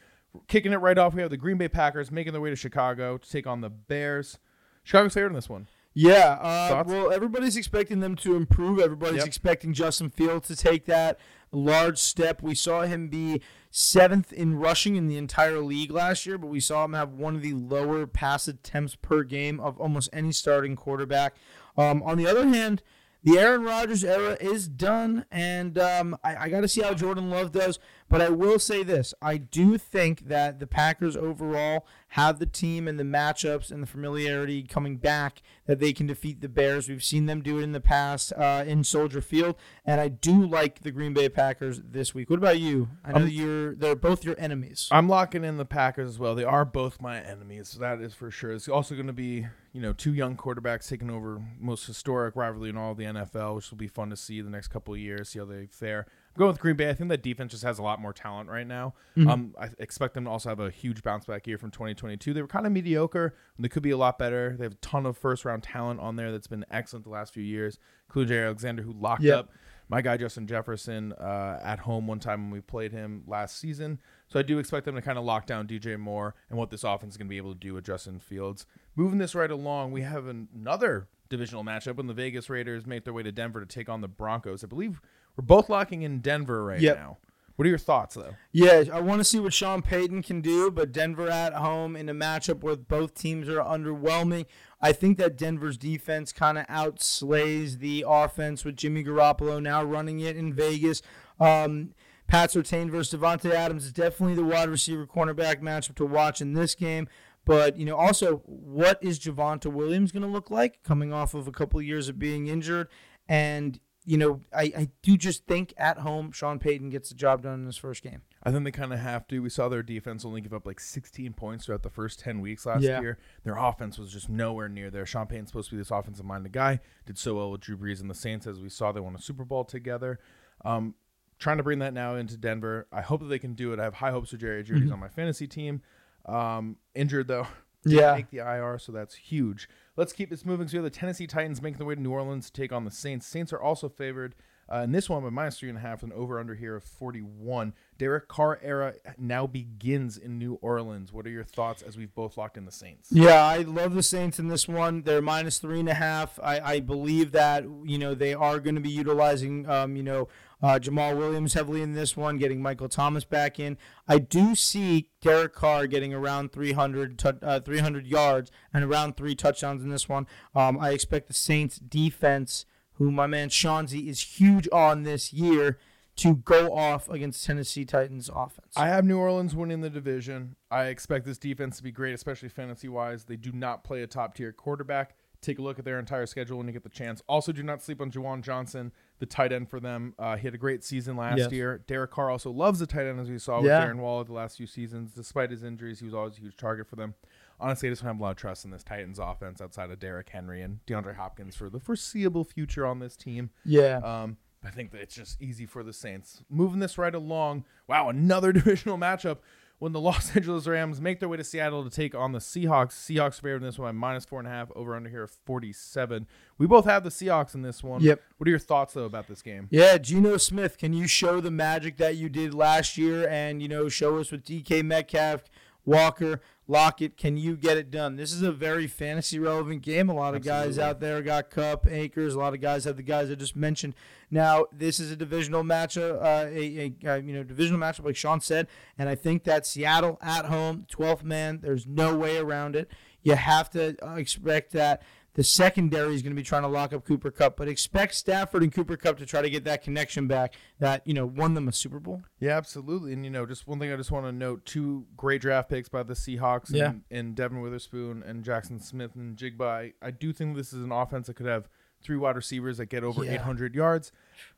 Kicking 0.49 0.73
it 0.73 0.77
right 0.77 0.99
off, 0.99 1.15
we 1.15 1.23
have 1.23 1.31
the 1.31 1.37
Green 1.37 1.57
Bay 1.57 1.69
Packers 1.69 2.11
making 2.11 2.33
their 2.33 2.43
way 2.43 2.51
to 2.51 2.57
Chicago 2.57 3.17
to 3.17 3.31
take 3.31 3.47
on 3.47 3.61
the 3.61 3.71
Bears. 3.71 4.39
Chicago's 4.83 5.15
favored 5.15 5.29
in 5.29 5.35
this 5.35 5.49
one. 5.49 5.69
Yeah, 5.95 6.39
uh, 6.41 6.85
well, 6.87 7.13
everybody's 7.13 7.57
expecting 7.57 8.01
them 8.01 8.17
to 8.17 8.35
improve. 8.35 8.79
Everybody's 8.79 9.19
Yep. 9.19 9.27
expecting 9.27 9.75
Justin 9.75 10.09
Fields 10.11 10.49
to 10.49 10.57
take 10.57 10.87
that 10.87 11.19
large 11.51 11.99
step. 11.99 12.41
We 12.43 12.55
saw 12.55 12.83
him 12.83 13.09
be 13.09 13.43
seventh 13.71 14.33
in 14.33 14.55
rushing 14.57 14.97
in 14.97 15.07
the 15.09 15.19
entire 15.19 15.61
league 15.61 15.91
last 15.91 16.25
year, 16.25 16.39
but 16.39 16.47
we 16.47 16.61
saw 16.61 16.85
him 16.85 16.95
have 16.95 17.13
one 17.13 17.37
of 17.37 17.43
the 17.43 17.53
lower 17.53 18.07
pass 18.07 18.49
attempts 18.49 18.95
per 18.95 19.23
game 19.23 19.61
of 19.61 19.79
almost 19.79 20.09
any 20.15 20.33
starting 20.33 20.77
quarterback. 20.77 21.35
Um, 21.77 22.03
on 22.05 22.17
the 22.17 22.27
other 22.27 22.49
hand, 22.49 22.83
the 23.25 23.39
Aaron 23.39 23.63
Rodgers 23.63 24.03
era 24.05 24.37
is 24.41 24.67
done, 24.69 25.25
and 25.31 25.79
um, 25.79 26.17
I, 26.25 26.37
I 26.37 26.49
got 26.49 26.63
to 26.63 26.69
see 26.69 26.83
how 26.83 26.93
Jordan 26.95 27.31
Love 27.31 27.53
does. 27.53 27.79
But 28.09 28.21
I 28.21 28.29
will 28.29 28.59
say 28.59 28.83
this 28.83 29.15
I 29.23 29.39
do 29.39 29.79
think 29.79 30.29
that 30.29 30.59
the 30.61 30.67
Packers 30.67 31.17
overall 31.17 31.87
have 32.09 32.39
the 32.39 32.47
team 32.47 32.87
and 32.87 33.01
the 33.01 33.05
matchups 33.05 33.71
and 33.73 33.83
the 33.83 33.87
familiarity 33.87 34.65
coming 34.65 34.99
back 34.99 35.41
that 35.65 35.81
they 35.81 35.95
can 35.95 36.07
defeat 36.09 36.43
the 36.43 36.49
Bears. 36.49 36.91
We've 36.91 37.03
seen 37.03 37.25
them 37.25 37.41
do 37.41 37.59
it 37.59 37.63
in 37.63 37.73
the 37.73 37.81
past 37.81 38.33
uh, 38.37 38.65
in 38.67 38.85
Soldier 38.85 39.23
Field, 39.23 39.57
and 39.87 39.99
I 40.01 40.09
do 40.09 40.45
like 40.45 40.81
the 40.81 40.91
Green 40.91 41.15
Bay 41.15 41.31
Packers 41.31 41.81
this 41.83 42.15
week. 42.15 42.29
What 42.29 42.39
about 42.39 42.59
you? 42.59 42.89
I 43.03 43.13
know 43.13 43.25
Um, 43.25 43.29
you're 43.29 43.75
they're 43.77 43.97
both 43.97 44.25
your 44.25 44.35
enemies. 44.39 44.89
I'm 44.91 45.09
locking 45.09 45.43
in 45.45 45.57
the 45.57 45.65
Packers 45.65 46.09
as 46.11 46.19
well. 46.19 46.35
They 46.35 46.45
are 46.45 46.65
both 46.67 47.01
my 47.01 47.19
enemies. 47.21 47.79
That 47.81 48.01
is 48.03 48.13
for 48.15 48.31
sure. 48.31 48.53
It's 48.53 48.69
also 48.69 48.95
going 48.95 49.07
to 49.07 49.13
be, 49.15 49.47
you 49.73 49.81
know, 49.81 49.93
two 49.95 50.13
young 50.13 50.37
quarterbacks 50.37 50.87
taking 50.89 51.11
over 51.11 51.43
most 51.59 51.87
historic 51.87 52.37
rivalry 52.37 52.69
in 52.69 52.77
all 52.77 52.93
of 52.93 52.99
the 52.99 53.05
NFL, 53.05 53.57
which 53.57 53.71
will 53.71 53.79
be 53.79 53.89
fun 53.89 54.11
to 54.11 54.17
see 54.17 54.41
the 54.43 54.51
next 54.51 54.69
couple 54.69 54.93
of 54.93 55.01
years, 55.01 55.31
see 55.31 55.39
how 55.39 55.47
they 55.47 55.67
fare. 55.71 56.01
I'm 56.35 56.39
going 56.39 56.53
with 56.53 56.61
Green 56.61 56.77
Bay. 56.77 56.91
I 56.91 56.95
think 56.95 57.09
that 57.09 57.23
defense 57.23 57.53
just 57.53 57.65
has 57.65 57.79
a 57.79 57.83
lot 57.83 57.99
more 58.01 58.13
talent 58.13 58.51
right 58.51 58.67
now. 58.67 58.95
Um, 59.17 59.55
I 59.59 59.71
expect 59.79 60.13
them 60.15 60.25
to 60.25 60.31
also 60.31 60.51
have 60.51 60.61
a 60.61 60.71
huge 60.71 61.03
bounce 61.03 61.25
back 61.25 61.47
year 61.47 61.57
from 61.59 61.71
2022. 61.71 62.35
They 62.35 62.43
were 62.43 62.49
kind 62.49 62.67
of 62.67 62.73
mediocre. 62.73 63.35
And 63.57 63.65
they 63.65 63.69
could 63.69 63.83
be 63.83 63.91
a 63.91 63.97
lot 63.97 64.19
better. 64.19 64.55
They 64.59 64.65
have 64.65 64.73
a 64.73 64.77
ton 64.77 65.07
of 65.07 65.17
first 65.17 65.45
round 65.45 65.63
talent 65.63 66.01
on 66.01 66.17
there 66.17 66.33
that's 66.33 66.47
been 66.47 66.65
excellent 66.71 67.05
the 67.05 67.11
last 67.11 67.33
few 67.33 67.43
years, 67.43 67.79
including 68.09 68.29
Jay 68.29 68.43
Alexander, 68.45 68.83
who 68.83 68.93
locked 68.93 69.23
Yep. 69.23 69.39
up 69.39 69.51
my 69.89 70.01
guy 70.01 70.17
Justin 70.17 70.47
Jefferson 70.47 71.13
uh, 71.15 71.61
at 71.63 71.81
home 71.81 72.07
one 72.07 72.19
time 72.19 72.45
when 72.45 72.51
we 72.51 72.61
played 72.63 72.93
him 72.93 73.25
last 73.27 73.59
season. 73.59 73.99
So 74.33 74.39
I 74.39 74.43
do 74.43 74.59
expect 74.59 74.87
them 74.87 74.95
to 74.95 75.03
kind 75.03 75.19
of 75.19 75.25
lock 75.25 75.45
down 75.45 75.67
DJ 75.69 75.99
Moore 75.99 76.35
and 76.49 76.59
what 76.59 76.71
this 76.71 76.85
offense 76.85 77.13
is 77.13 77.17
going 77.19 77.27
to 77.27 77.31
be 77.31 77.37
able 77.37 77.53
to 77.53 77.59
do 77.59 77.75
with 77.75 77.85
Justin 77.85 78.19
Fields. 78.19 78.65
Moving 78.97 79.19
this 79.19 79.35
right 79.35 79.51
along, 79.51 79.93
we 79.93 80.01
have 80.01 80.27
an- 80.27 80.49
another 80.55 81.07
divisional 81.29 81.63
matchup 81.65 81.97
when 81.97 82.07
the 82.07 82.15
Vegas 82.15 82.49
Raiders 82.49 82.87
make 82.87 83.05
their 83.05 83.13
way 83.13 83.23
to 83.23 83.31
Denver 83.31 83.61
to 83.61 83.67
take 83.67 83.91
on 83.91 84.01
the 84.01 84.09
Broncos. 84.09 84.65
I 84.65 84.69
believe 84.69 85.03
we're 85.37 85.45
both 85.45 85.69
locking 85.69 86.01
in 86.01 86.21
Denver 86.21 86.65
right 86.65 86.81
Yep. 86.81 86.97
now. 86.97 87.19
What 87.57 87.67
are 87.67 87.69
your 87.69 87.77
thoughts 87.79 88.15
though? 88.15 88.35
Yeah, 88.53 88.85
I 88.91 89.01
want 89.03 89.21
to 89.21 89.25
see 89.25 89.39
what 89.39 89.53
Sean 89.53 89.83
Payton 89.83 90.23
can 90.23 90.41
do, 90.41 90.71
but 90.71 90.93
Denver 90.93 91.29
at 91.29 91.53
home 91.53 91.95
in 91.95 92.09
a 92.09 92.15
matchup 92.15 92.61
where 92.63 92.75
both 92.77 93.13
teams 93.15 93.51
are 93.51 93.59
underwhelming. 93.61 94.47
I 94.81 94.93
think 94.93 95.19
that 95.19 95.37
Denver's 95.37 95.77
defense 95.77 96.33
kind 96.33 96.57
of 96.57 96.67
outslays 96.69 97.81
the 97.81 98.05
offense 98.09 98.65
with 98.65 98.77
Jimmy 98.77 99.05
Garoppolo 99.05 99.63
now 99.63 99.83
running 99.85 100.21
it 100.21 100.37
in 100.39 100.55
Vegas. 100.55 101.03
Um, 101.39 101.95
Pat 102.33 102.49
Surtain 102.49 102.89
versus 102.91 103.21
Davante 103.21 103.51
Adams 103.51 103.85
is 103.85 103.93
definitely 103.93 104.35
the 104.35 104.43
wide 104.43 104.71
receiver 104.71 105.07
cornerback 105.07 105.61
matchup 105.61 105.97
to 105.97 106.07
watch 106.07 106.41
in 106.41 106.55
this 106.55 106.75
game. 106.75 107.07
But 107.45 107.77
you 107.77 107.85
know, 107.85 107.95
also, 107.95 108.37
what 108.47 108.99
is 109.03 109.21
Javonte 109.21 109.67
Williams 109.71 110.13
going 110.13 110.23
to 110.23 110.29
look 110.31 110.51
like 110.51 110.83
coming 110.83 111.13
off 111.13 111.35
of 111.35 111.47
a 111.47 111.53
couple 111.53 111.79
of 111.79 111.85
years 111.85 112.09
of 112.09 112.19
being 112.19 112.47
injured? 112.47 112.89
And 113.29 113.79
you 114.07 114.17
know, 114.17 114.41
I, 114.51 114.63
I 114.77 114.89
do 115.03 115.19
just 115.19 115.45
think 115.47 115.75
at 115.77 115.99
home, 115.99 116.33
Sean 116.33 116.59
Payton 116.59 116.89
gets 116.89 117.11
the 117.11 117.15
job 117.17 117.43
done 117.43 117.61
in 117.61 117.67
his 117.67 117.77
first 117.77 118.03
game. 118.03 118.23
I 118.43 118.51
think 118.51 118.65
they 118.65 118.71
kind 118.71 118.95
of 118.95 118.99
have 119.01 119.29
to. 119.29 119.41
We 119.41 119.51
saw 119.51 119.69
their 119.69 119.83
defense 119.83 120.25
only 120.25 120.41
give 120.41 120.55
up 120.55 120.67
like 120.67 120.81
16 120.81 121.35
points 121.35 121.67
throughout 121.67 121.83
the 121.83 121.91
first 121.91 122.19
10 122.21 122.41
weeks 122.41 122.65
last 122.65 122.83
Yeah. 122.83 123.03
year. 123.03 123.19
Their 123.45 123.59
offense 123.59 123.99
was 123.99 124.11
just 124.11 124.31
nowhere 124.31 124.71
near 124.71 124.91
there. 124.91 125.05
Sean 125.05 125.27
Payton's 125.27 125.51
supposed 125.51 125.69
to 125.69 125.75
be 125.77 125.81
this 125.83 125.91
offensive 125.91 126.25
minded 126.25 126.53
guy. 126.53 126.81
Did 127.05 127.19
so 127.19 127.35
well 127.35 127.51
with 127.51 127.61
Drew 127.61 127.77
Brees 127.77 128.01
and 128.01 128.09
the 128.09 128.15
Saints, 128.15 128.47
as 128.47 128.59
we 128.59 128.71
saw. 128.71 128.91
They 128.91 129.01
won 129.01 129.15
a 129.15 129.21
Super 129.21 129.45
Bowl 129.45 129.65
together. 129.65 130.19
Um, 130.65 130.95
trying 131.43 131.59
to 131.59 131.63
bring 131.63 131.81
that 131.81 131.93
now 131.93 132.15
into 132.15 132.37
Denver. 132.37 132.87
I 132.93 133.01
hope 133.01 133.21
that 133.21 133.27
they 133.27 133.39
can 133.39 133.55
do 133.55 133.73
it. 133.73 133.81
I 133.81 133.85
have 133.85 133.95
high 133.95 134.13
hopes 134.13 134.31
for 134.31 134.37
Jerry 134.37 134.63
Jeudy's 134.63 134.91
on 134.91 135.01
my 135.01 135.09
fantasy 135.09 135.47
team. 135.47 135.83
Um, 136.25 136.77
injured 136.95 137.29
though. 137.29 137.47
Yeah. 137.85 138.15
Make 138.15 138.31
the 138.31 138.39
IR, 138.39 138.79
so 138.79 138.93
that's 138.93 139.17
huge. 139.17 139.69
Let's 139.97 140.13
keep 140.13 140.31
this 140.31 140.45
moving. 140.45 140.69
So 140.69 140.81
the 140.83 140.89
Tennessee 140.89 141.27
Titans 141.27 141.61
making 141.61 141.79
their 141.79 141.87
way 141.89 141.97
to 141.97 142.01
New 142.01 142.13
Orleans 142.13 142.47
to 142.47 142.53
take 142.53 142.71
on 142.71 142.85
the 142.85 142.93
Saints. 142.93 143.27
Saints 143.27 143.53
are 143.53 143.61
also 143.61 143.89
favored 143.89 144.37
uh, 144.73 144.79
in 144.79 144.93
this 144.93 145.11
one 145.11 145.23
by 145.23 145.31
minus 145.31 145.59
three 145.59 145.69
and 145.69 145.77
a 145.77 145.81
half, 145.81 146.03
and 146.03 146.13
over 146.13 146.39
under 146.39 146.55
here 146.55 146.77
of 146.77 146.85
41. 146.85 147.75
Derek 147.99 148.29
Carr 148.29 148.59
era 148.63 148.95
now 149.19 149.47
begins 149.47 150.17
in 150.17 150.39
New 150.39 150.55
Orleans. 150.63 151.13
What 151.13 151.27
are 151.27 151.31
your 151.31 151.45
thoughts 151.45 151.83
as 151.83 151.97
we've 151.97 152.15
both 152.15 152.37
locked 152.37 152.57
in 152.57 152.65
the 152.65 152.73
Saints? 152.73 153.09
Yeah, 153.11 153.45
I 153.45 153.59
love 153.59 153.95
the 153.95 154.03
Saints 154.03 154.39
in 154.39 154.49
this 154.49 154.67
one. 154.67 155.03
They're 155.03 155.21
minus 155.21 155.59
three 155.59 155.81
and 155.81 155.89
a 155.89 155.95
half. 155.95 156.39
I, 156.43 156.61
I 156.61 156.81
believe 156.81 157.33
that 157.33 157.65
you 157.85 157.99
know 157.99 158.15
they 158.15 158.33
are 158.35 158.61
going 158.61 158.77
to 158.77 158.81
be 158.81 158.91
utilizing 158.91 159.69
um, 159.69 159.97
you 159.97 160.03
know 160.03 160.29
uh, 160.63 160.79
Jamaal 160.79 161.17
Williams 161.17 161.55
heavily 161.55 161.83
in 161.83 161.95
this 161.95 162.17
one, 162.17 162.39
getting 162.39 162.63
Michael 162.63 162.89
Thomas 162.89 163.25
back 163.25 163.59
in. 163.59 163.77
I 164.07 164.19
do 164.19 164.55
see 164.55 165.11
Derek 165.21 165.55
Carr 165.55 165.87
getting 165.87 166.15
around 166.15 166.53
300 166.53 167.19
tou- 167.19 167.39
uh, 167.43 167.61
300 167.61 168.07
yards 168.07 168.51
and 168.73 168.85
around 168.85 169.17
three 169.17 169.35
touchdowns 169.35 169.83
in 169.83 169.91
this 169.91 170.09
one. 170.09 170.27
Um, 170.55 170.79
I 170.81 170.91
expect 170.91 171.27
the 171.27 171.35
Saints 171.35 171.79
defense, 171.79 172.65
who 172.95 173.11
my 173.11 173.27
man 173.27 173.49
Shanzi 173.49 174.09
is 174.09 174.21
huge 174.21 174.69
on 174.73 175.03
this 175.03 175.33
year, 175.33 175.79
to 176.15 176.37
go 176.37 176.75
off 176.75 177.09
against 177.09 177.45
Tennessee 177.45 177.85
Titans 177.85 178.31
offense. 178.35 178.75
I 178.77 178.89
have 178.89 179.05
New 179.05 179.19
Orleans 179.19 179.57
winning 179.57 179.81
the 179.81 179.91
division. 179.91 180.57
I 180.71 180.85
expect 180.85 181.25
this 181.25 181.39
defense 181.39 181.79
to 181.79 181.83
be 181.83 181.91
great, 181.91 182.13
especially 182.13 182.51
fantasy 182.51 182.89
wise. 182.89 183.25
They 183.25 183.37
do 183.37 183.51
not 183.51 183.83
play 183.83 184.03
a 184.03 184.07
top 184.07 184.35
tier 184.35 184.53
quarterback. 184.53 185.17
Take 185.43 185.59
a 185.59 185.63
look 185.63 185.79
at 185.79 185.85
their 185.85 185.99
entire 185.99 186.25
schedule 186.25 186.57
when 186.57 186.67
you 186.69 186.73
get 186.73 186.85
the 186.85 186.89
chance. 186.89 187.21
Also, 187.29 187.53
do 187.53 187.63
not 187.63 187.83
sleep 187.83 188.01
on 188.01 188.11
Juwan 188.11 188.43
Johnson, 188.43 188.93
the 189.19 189.27
tight 189.27 189.53
end 189.53 189.69
for 189.69 189.81
them. 189.81 190.15
Uh, 190.19 190.37
he 190.37 190.47
had 190.47 190.55
a 190.55 190.59
great 190.59 190.83
season 190.85 191.17
last 191.17 191.37
Yes. 191.39 191.53
year. 191.53 191.83
Derek 191.89 192.13
Carr 192.13 192.31
also 192.31 192.51
loves 192.51 192.79
the 192.79 192.87
tight 192.87 193.07
end, 193.07 193.19
as 193.21 193.29
we 193.29 193.39
saw 193.39 193.59
with 193.61 193.67
Yeah. 193.67 193.85
Darren 193.87 193.99
Waller 193.99 194.23
the 194.25 194.33
last 194.33 194.57
few 194.57 194.67
seasons. 194.69 195.13
Despite 195.13 195.51
his 195.51 195.63
injuries, 195.65 195.99
he 195.99 196.05
was 196.07 196.15
always 196.15 196.39
a 196.39 196.41
huge 196.41 196.57
target 196.57 196.87
for 196.87 196.97
them. 196.97 197.15
Honestly, 197.61 197.89
I 197.89 197.93
just 197.93 198.03
don't 198.03 198.09
have 198.15 198.21
a 198.21 198.23
lot 198.23 198.31
of 198.31 198.37
trust 198.37 198.65
in 198.65 198.71
this 198.71 198.83
Titans 198.83 199.19
offense 199.19 199.61
outside 199.61 199.91
of 199.91 199.99
Derrick 199.99 200.29
Henry 200.29 200.63
and 200.63 200.79
DeAndre 200.87 201.17
Hopkins 201.17 201.55
for 201.57 201.69
the 201.69 201.81
foreseeable 201.81 202.45
future 202.45 202.87
on 202.87 203.01
this 203.01 203.17
team. 203.17 203.51
yeah. 203.65 203.97
Um, 203.99 204.37
I 204.65 204.71
think 204.71 204.93
that 204.93 205.01
it's 205.01 205.17
just 205.17 205.43
easy 205.43 205.67
for 205.67 205.83
the 205.83 205.93
Saints. 205.93 206.45
Moving 206.49 206.79
this 206.79 206.97
right 206.97 207.15
along. 207.17 207.65
Wow, 207.89 208.09
another 208.11 208.53
divisional 208.53 208.97
matchup 208.97 209.39
when 209.83 209.91
the 209.91 210.01
Los 210.13 210.37
Angeles 210.37 210.69
Rams 210.69 211.01
make 211.01 211.19
their 211.19 211.29
way 211.29 211.37
to 211.37 211.43
Seattle 211.43 211.83
to 211.83 211.91
take 211.91 212.15
on 212.15 212.31
the 212.31 212.39
Seahawks. 212.39 212.93
Seahawks 212.93 213.41
favored 213.41 213.57
in 213.57 213.63
this 213.65 213.81
one 213.81 213.89
by 213.89 213.99
minus 213.99 214.25
four 214.25 214.39
and 214.39 214.47
a 214.47 214.51
half, 214.51 214.71
over 214.77 214.95
under 214.95 215.11
here 215.11 215.25
of 215.25 215.33
47. 215.45 216.29
We 216.57 216.69
both 216.69 216.85
have 216.85 217.03
the 217.03 217.11
Seahawks 217.11 217.57
in 217.57 217.63
this 217.63 217.83
one. 217.83 218.01
Yep. 218.01 218.23
What 218.37 218.47
are 218.47 218.51
your 218.51 218.61
thoughts, 218.61 218.95
though, 218.95 219.07
about 219.07 219.27
this 219.27 219.43
game? 219.43 219.67
Yeah, 219.71 219.99
Geno 219.99 220.37
Smith, 220.37 220.79
can 220.79 220.93
you 220.93 221.09
show 221.09 221.41
the 221.41 221.51
magic 221.51 221.97
that 221.97 222.15
you 222.15 222.29
did 222.29 222.55
last 222.55 222.97
year 222.97 223.29
and, 223.29 223.61
you 223.61 223.67
know, 223.67 223.89
show 223.89 224.19
us 224.19 224.31
with 224.31 224.45
DK 224.45 224.85
Metcalf, 224.85 225.43
Walker, 225.85 226.41
Lockett? 226.73 227.19
Can 227.19 227.37
you 227.37 227.55
get 227.55 227.77
it 227.77 227.91
done? 227.91 228.17
This 228.17 228.33
is 228.33 228.41
a 228.41 228.51
very 228.51 228.87
fantasy 228.87 229.39
relevant 229.39 229.83
game. 229.83 230.09
A 230.09 230.15
lot 230.15 230.35
of 230.35 230.43
guys 230.43 230.79
out 230.79 231.01
there 231.01 231.21
got 231.21 231.51
Kupp, 231.51 231.87
Akers. 231.87 232.35
A 232.35 232.39
lot 232.39 232.55
of 232.55 232.63
guys 232.63 232.85
have 232.85 232.97
the 232.97 233.03
guys 233.03 233.31
I 233.31 233.35
just 233.35 233.55
mentioned. 233.55 233.95
Now, 234.31 234.65
this 234.73 234.99
is 234.99 235.11
a 235.11 235.17
divisional 235.17 235.63
matchup, 235.63 236.17
uh, 236.23 236.49
a, 236.51 236.95
a, 237.05 237.13
uh 237.13 237.17
you 237.17 237.35
know 237.35 237.43
divisional 237.43 237.79
matchup, 237.79 238.07
like 238.07 238.17
Sean 238.17 238.41
said, 238.41 238.69
and 238.99 239.11
I 239.11 239.15
think 239.15 239.45
that 239.45 239.67
Seattle 239.67 240.19
at 240.23 240.47
home, 240.47 240.87
12th 240.91 241.23
man, 241.23 241.61
there's 241.61 241.87
no 241.87 242.17
way 242.17 242.39
around 242.39 242.75
it. 242.75 242.91
You 243.23 243.35
have 243.35 243.69
to 243.71 243.95
uh, 244.03 244.15
expect 244.15 244.73
that 244.73 245.03
the 245.35 245.43
secondary 245.45 246.15
is 246.15 246.23
going 246.23 246.33
to 246.33 246.37
be 246.37 246.43
trying 246.43 246.63
to 246.63 246.69
lock 246.69 246.93
up 246.93 247.05
Cooper 247.07 247.31
Kupp, 247.31 247.57
but 247.57 247.67
expect 247.69 248.15
Stafford 248.15 248.63
and 248.63 248.73
Cooper 248.73 248.97
Kupp 248.97 249.17
to 249.19 249.27
try 249.27 249.41
to 249.41 249.49
get 249.49 249.65
that 249.65 249.83
connection 249.83 250.27
back 250.27 250.55
that 250.79 251.07
you 251.07 251.15
know 251.15 251.25
won 251.27 251.55
them 251.55 251.69
a 251.69 251.73
Super 251.73 251.99
Bowl. 251.99 252.23
Yeah, 252.39 252.57
absolutely. 252.57 253.13
And, 253.13 253.25
you 253.25 253.31
know, 253.31 253.47
just 253.47 253.67
one 253.67 253.79
thing 253.79 253.93
I 253.93 253.97
just 253.97 254.11
want 254.11 254.27
to 254.27 254.33
note 254.33 254.67
two 254.67 255.07
great 255.17 255.41
draft 255.41 255.71
picks 255.71 255.89
by 255.89 256.03
the 256.03 256.15
Seahawks 256.15 256.71
Yeah. 256.71 256.91
and, 256.91 257.03
and 257.11 257.35
Devon 257.35 257.61
Witherspoon 257.61 258.23
and 258.23 258.45
Jaxon 258.45 258.83
Smith-Njigba. 258.83 259.63
I, 259.67 259.93
I 260.03 260.11
do 260.11 260.33
think 260.33 260.57
this 260.57 260.73
is 260.73 260.83
an 260.85 260.93
offense 260.93 261.29
that 261.29 261.35
could 261.37 261.47
have 261.47 261.69
three 262.03 262.17
wide 262.17 262.35
receivers 262.37 262.79
that 262.79 262.87
get 262.87 263.05
over 263.05 263.25
Yeah. 263.25 263.35
800 263.35 263.75
yards. 263.75 264.11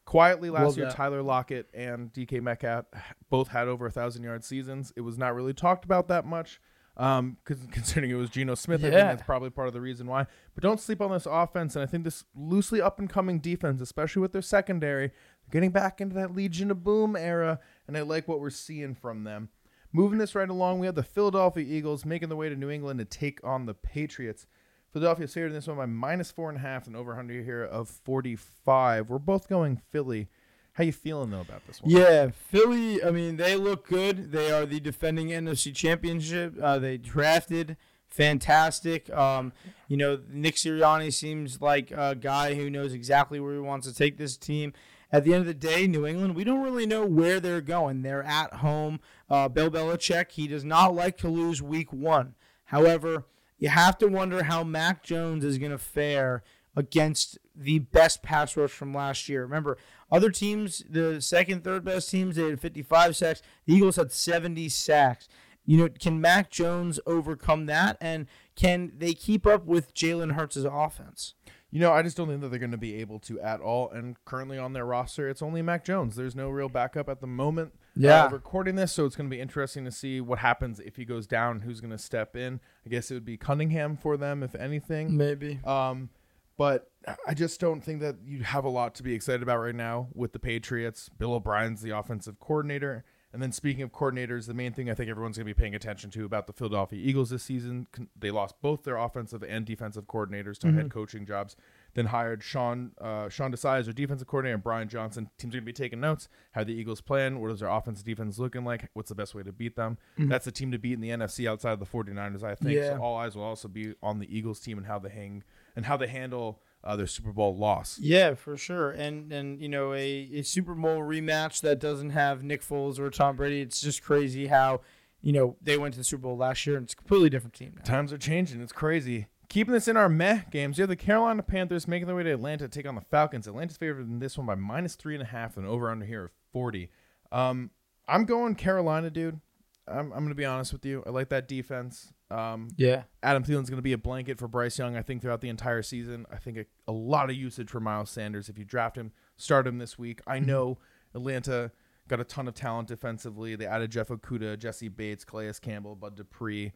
Quietly 0.07 0.51
last 0.51 0.65
Love 0.65 0.77
year, 0.79 0.87
that. 0.87 0.95
Tyler 0.97 1.23
Lockett 1.23 1.69
and 1.75 2.13
DK 2.13 2.41
Metcalf 2.43 2.87
both 3.31 3.49
had 3.49 3.69
over 3.69 3.85
a 3.85 3.89
1,000 3.89 4.23
yard 4.23 4.43
seasons. 4.45 4.93
It 4.97 5.03
was 5.03 5.19
not 5.19 5.35
really 5.35 5.53
talked 5.55 5.85
about 5.85 6.09
that 6.09 6.25
much. 6.25 6.61
Um, 6.97 7.39
considering 7.45 8.11
it 8.11 8.15
was 8.15 8.31
Geno 8.31 8.55
Smith, 8.55 8.81
I 8.81 8.91
think 8.91 8.95
that's 8.95 9.23
probably 9.23 9.51
part 9.51 9.67
of 9.67 9.75
the 9.75 9.81
reason 9.81 10.07
why. 10.07 10.27
But 10.55 10.63
don't 10.63 10.81
sleep 10.81 11.01
on 11.01 11.11
this 11.11 11.27
offense, 11.29 11.75
and 11.75 11.83
I 11.83 11.87
think 11.87 12.05
this 12.05 12.25
loosely 12.37 12.81
up 12.81 12.99
and 12.99 13.11
coming 13.11 13.41
defense, 13.41 13.81
especially 13.81 14.23
with 14.23 14.33
their 14.33 14.43
secondary, 14.43 15.11
getting 15.51 15.71
back 15.71 16.01
into 16.01 16.15
that 16.15 16.35
Legion 16.35 16.71
of 16.71 16.85
Boom 16.85 17.17
era, 17.17 17.59
and 17.89 17.97
I 17.97 18.03
like 18.03 18.29
what 18.29 18.41
we're 18.41 18.51
seeing 18.51 18.95
from 18.95 19.25
them. 19.25 19.49
Moving 19.93 20.19
this 20.19 20.35
right 20.35 20.49
along, 20.49 20.81
we 20.81 20.87
have 20.87 20.97
the 20.97 21.03
Philadelphia 21.03 21.65
Eagles 21.65 22.05
making 22.05 22.29
their 22.29 22.37
way 22.37 22.49
to 22.49 22.57
New 22.57 22.71
England 22.71 22.99
to 22.99 23.05
take 23.05 23.43
on 23.45 23.67
the 23.67 23.75
Patriots. 23.75 24.47
Philadelphia's 24.93 25.35
favored 25.35 25.49
in 25.49 25.53
this 25.55 25.67
one 25.67 25.77
by 25.77 25.87
minus 25.87 26.31
four 26.31 26.49
and 26.49 26.59
a 26.59 26.61
half 26.61 26.87
and 26.87 26.97
over 26.97 27.19
under 27.19 27.43
here 27.43 27.65
of 27.65 27.89
45. 27.89 29.09
We're 29.11 29.19
both 29.19 29.49
going 29.49 29.77
Philly. 29.77 30.29
How 30.75 30.85
you 30.85 30.93
feeling 30.93 31.31
though 31.31 31.41
about 31.41 31.67
this 31.67 31.81
one? 31.81 31.91
Yeah, 31.91 32.31
Philly. 32.31 33.03
I 33.03 33.11
mean, 33.11 33.37
they 33.37 33.57
look 33.57 33.89
good. 33.89 34.33
They 34.33 34.51
are 34.53 34.67
the 34.67 34.81
defending 34.81 35.29
NFC 35.29 35.75
championship. 35.75 36.55
Uh, 36.61 36.79
they 36.79 36.99
drafted 36.99 37.77
fantastic. 38.09 39.09
Um, 39.11 39.53
you 39.89 39.97
know, 39.97 40.21
Nick 40.29 40.55
Sirianni 40.55 41.13
seems 41.13 41.61
like 41.61 41.91
a 41.91 42.15
guy 42.15 42.55
who 42.55 42.71
knows 42.71 42.93
exactly 42.93 43.41
where 43.41 43.55
he 43.55 43.61
wants 43.61 43.87
to 43.89 43.95
take 43.95 44.19
this 44.19 44.37
team. 44.37 44.73
At 45.13 45.25
the 45.25 45.33
end 45.33 45.43
of 45.43 45.47
the 45.47 45.55
day, 45.55 45.87
New 45.87 46.07
England, 46.07 46.35
we 46.35 46.45
don't 46.45 46.63
really 46.63 46.87
know 46.87 47.05
where 47.07 47.39
they're 47.39 47.61
going. 47.61 48.03
They're 48.03 48.25
at 48.25 48.55
home. 48.55 49.01
Uh, 49.31 49.49
Bill 49.49 49.71
Belichick, 49.71 50.33
he 50.33 50.49
does 50.49 50.65
not 50.65 50.95
like 50.95 51.17
to 51.19 51.29
lose 51.29 51.63
week 51.63 51.93
one. 51.93 52.35
However, 52.65 53.27
you 53.59 53.69
have 53.69 53.97
to 53.99 54.09
wonder 54.09 54.45
how 54.45 54.65
Mac 54.65 55.05
Jones 55.05 55.45
is 55.45 55.59
going 55.59 55.71
to 55.71 55.79
fare 55.79 56.43
against 56.77 57.39
the 57.55 57.79
best 57.79 58.23
pass 58.23 58.57
rush 58.57 58.71
from 58.71 58.93
last 58.93 59.29
year. 59.29 59.43
Remember, 59.43 59.79
other 60.11 60.31
teams, 60.31 60.83
the 60.89 61.21
second, 61.21 61.65
third 61.65 61.85
best 61.85 62.11
teams, 62.11 62.37
they 62.37 62.49
had 62.49 62.61
55 62.61 63.17
sacks. 63.17 63.43
The 63.67 63.75
Eagles 63.75 63.97
had 63.97 64.13
70 64.13 64.69
sacks. 64.69 65.29
You 65.67 65.79
know, 65.79 65.89
can 65.89 66.21
Mac 66.21 66.51
Jones 66.51 67.01
overcome 67.07 67.67
that? 67.67 67.97
And 68.01 68.27
can 68.55 68.93
they 68.97 69.15
keep 69.15 69.47
up 69.47 69.65
with 69.65 69.95
Jalen 69.95 70.33
Hurts' 70.33 70.57
offense? 70.57 71.35
You 71.71 71.81
know, 71.81 71.93
I 71.93 72.03
just 72.03 72.17
don't 72.17 72.29
think 72.29 72.41
that 72.43 72.51
they're 72.51 72.61
going 72.61 72.71
to 72.71 72.77
be 72.77 72.97
able 72.97 73.19
to 73.21 73.41
at 73.41 73.61
all. 73.61 73.91
And 73.91 74.23
currently 74.25 74.59
on 74.59 74.75
their 74.75 74.85
roster, 74.85 75.29
it's 75.29 75.43
only 75.43 75.61
Mac 75.63 75.85
Jones. 75.85 76.15
There's 76.15 76.37
no 76.37 76.49
real 76.49 76.69
backup 76.69 77.09
at 77.09 77.21
the 77.21 77.27
moment. 77.27 77.73
Yeah. 77.97 78.25
Uh, 78.25 78.31
recording 78.31 78.77
this, 78.77 78.93
so 78.93 79.07
it's 79.07 79.17
going 79.17 79.29
to 79.29 79.35
be 79.35 79.41
interesting 79.41 79.85
to 79.85 79.91
see 79.91 80.21
what 80.21 80.41
happens 80.41 80.79
if 80.79 80.97
he 80.97 81.05
goes 81.05 81.27
down. 81.27 81.61
Who's 81.61 81.81
going 81.81 81.91
to 81.91 81.99
step 81.99 82.37
in? 82.37 82.61
I 82.87 82.91
guess 82.91 83.11
it 83.11 83.15
would 83.15 83.25
be 83.25 83.37
Cunningham 83.37 83.97
for 83.97 84.17
them, 84.17 84.43
if 84.43 84.55
anything. 84.55 85.17
Maybe. 85.17 85.61
Um, 85.65 86.11
but 86.57 86.91
I 87.27 87.35
just 87.35 87.61
don't 87.61 87.83
think 87.83 88.01
that 88.01 88.17
you 88.25 88.43
have 88.45 88.65
a 88.65 88.69
lot 88.69 88.95
to 88.97 89.03
be 89.03 89.15
excited 89.15 89.43
about 89.43 89.59
right 89.59 89.75
now 89.75 90.09
with 90.15 90.33
the 90.33 90.39
Patriots. 90.39 91.11
Bill 91.19 91.35
O'Brien's 91.35 91.83
the 91.83 91.91
offensive 91.91 92.39
coordinator. 92.41 93.05
And 93.35 93.43
then 93.43 93.51
speaking 93.51 93.83
of 93.83 93.91
coordinators, 93.91 94.47
the 94.47 94.55
main 94.55 94.73
thing 94.73 94.89
I 94.89 94.95
think 94.95 95.11
everyone's 95.11 95.37
going 95.37 95.49
to 95.49 95.53
be 95.53 95.61
paying 95.61 95.75
attention 95.75 96.09
to 96.13 96.25
about 96.25 96.47
the 96.47 96.53
Philadelphia 96.53 97.01
Eagles 97.03 97.31
this 97.31 97.43
season, 97.43 97.89
they 98.17 98.31
lost 98.31 98.55
both 98.63 98.85
their 98.85 98.97
offensive 98.97 99.43
and 99.43 99.67
defensive 99.67 100.05
coordinators 100.05 100.57
to 100.59 100.71
head 100.71 100.89
coaching 100.89 101.27
jobs. 101.27 101.57
Then 101.95 102.07
hired 102.07 102.45
Sean 102.45 102.93
uh, 103.01 103.29
Sean 103.29 103.51
Desai 103.51 103.81
as 103.81 103.87
their 103.87 103.93
defensive 103.93 104.29
coordinator 104.29 104.55
and 104.55 104.63
Brian 104.63 104.89
Johnson. 104.89 105.31
Teams 105.37 105.53
are 105.53 105.59
going 105.59 105.65
to 105.65 105.67
be 105.67 105.73
taking 105.73 105.99
notes. 105.99 106.29
How 106.53 106.63
the 106.63 106.75
Eagles 106.75 107.01
playing? 107.01 107.41
What 107.41 107.51
is 107.51 107.59
their 107.59 107.69
offense 107.69 108.05
defense 108.05 108.39
looking 108.39 108.65
like? 108.65 108.89
What's 108.95 109.09
the 109.09 109.17
best 109.17 109.35
way 109.35 109.43
to 109.43 109.53
beat 109.53 109.75
them? 109.75 109.99
That's 110.29 110.45
the 110.45 110.53
team 110.53 110.71
to 110.71 110.79
beat 110.79 110.93
in 110.93 111.01
the 111.01 111.11
NFC 111.11 111.51
outside 111.51 111.73
of 111.73 111.81
the 111.81 111.87
49ers, 111.87 112.45
I 112.45 112.55
think. 112.55 112.77
Yeah. 112.77 112.97
So 112.97 113.03
all 113.03 113.17
eyes 113.17 113.35
will 113.35 113.43
also 113.43 113.67
be 113.67 113.95
on 114.01 114.21
the 114.21 114.37
Eagles 114.37 114.61
team 114.61 114.79
and 114.79 114.87
how 114.87 115.01
they 115.01 115.09
hang 115.09 115.43
and 115.77 115.87
how 115.87 115.97
they 115.97 116.07
handle 116.07 116.61
uh, 116.85 116.97
their 116.97 117.07
Super 117.07 117.33
Bowl 117.33 117.57
loss. 117.57 117.99
Yeah, 117.99 118.35
for 118.35 118.57
sure. 118.57 118.91
And 118.91 119.33
and 119.33 119.61
you 119.61 119.69
know, 119.69 119.93
a, 119.95 120.29
a 120.35 120.43
Super 120.43 120.75
Bowl 120.75 120.99
rematch 120.99 121.61
that 121.63 121.81
doesn't 121.81 122.11
have 122.11 122.43
Nick 122.43 122.63
Foles 122.63 122.99
or 122.99 123.11
Tom 123.11 123.37
Brady. 123.37 123.61
It's 123.61 123.81
just 123.81 124.03
crazy 124.03 124.47
how, 124.47 124.83
you 125.23 125.33
know, 125.33 125.57
they 125.63 125.79
went 125.79 125.95
to 125.95 125.99
the 125.99 126.05
Super 126.05 126.23
Bowl 126.23 126.37
last 126.37 126.67
year 126.67 126.77
and 126.77 126.85
it's 126.85 126.93
a 126.93 126.97
completely 126.97 127.31
different 127.31 127.55
team 127.55 127.73
now. 127.77 127.83
Times 127.83 128.13
are 128.13 128.19
changing. 128.19 128.61
It's 128.61 128.73
crazy. 128.73 129.27
Keeping 129.49 129.73
this 129.73 129.89
in 129.89 129.97
our 129.97 130.09
meh 130.09 130.41
games, 130.51 130.79
you 130.79 130.83
have 130.83 130.89
the 130.89 130.97
Carolina 130.97 131.43
Panthers 131.43 131.87
making 131.87 132.07
their 132.07 132.17
way 132.17 132.23
to 132.25 132.33
Atlanta 132.33 132.67
to 132.67 132.69
take 132.69 132.89
on 132.89 132.95
the 132.95 133.03
Falcons. 133.03 133.47
Atlanta's 133.47 133.77
favored 133.77 134.07
in 134.07 134.19
this 134.19 134.37
one 134.37 134.47
by 134.47 134.55
minus 134.55 134.95
three 134.95 135.15
and 135.15 135.23
a 135.23 135.27
half, 135.27 135.57
and 135.57 135.67
over 135.67 135.91
under 135.91 136.05
here 136.05 136.25
of 136.25 136.31
40. 136.53 136.91
Um, 137.31 137.71
I'm 138.09 138.25
going 138.25 138.55
Carolina, 138.55 139.11
dude. 139.11 139.41
I'm, 139.87 140.13
I'm 140.13 140.21
going 140.21 140.29
to 140.29 140.35
be 140.35 140.45
honest 140.45 140.73
with 140.73 140.85
you. 140.87 141.03
I 141.07 141.11
like 141.11 141.29
that 141.29 141.49
defense. 141.49 142.13
Um, 142.31 142.69
Yeah. 142.77 143.03
Adam 143.23 143.45
Thielen's 143.45 143.69
going 143.69 143.79
to 143.79 143.83
be 143.83 143.93
a 143.93 143.99
blanket 143.99 144.39
for 144.39 144.49
Bryce 144.49 144.79
Young, 144.79 144.97
I 144.97 145.03
think, 145.03 145.23
throughout 145.23 145.41
the 145.41 145.49
entire 145.49 145.83
season. 145.83 146.27
I 146.33 146.37
think 146.37 146.57
a, 146.57 146.65
a 146.89 146.93
lot 146.93 147.31
of 147.31 147.37
usage 147.37 147.71
for 147.71 147.81
Miles 147.81 148.11
Sanders. 148.11 148.49
If 148.49 148.59
you 148.59 148.65
draft 148.65 148.97
him, 148.97 149.13
start 149.37 149.67
him 149.67 149.79
this 149.79 149.99
week. 149.99 150.21
I 150.27 150.39
know 150.39 150.79
Atlanta 151.15 151.71
got 152.09 152.21
a 152.21 152.25
ton 152.25 152.49
of 152.49 152.55
talent 152.55 152.89
defensively. 152.89 153.57
They 153.57 153.67
added 153.67 153.91
Jeff 153.91 154.09
Okudah, 154.09 154.59
Jessie 154.59 154.89
Bates, 154.89 155.25
Calais 155.25 155.53
Campbell, 155.61 155.97
Bud 155.97 156.17
Dupree. 156.17 156.73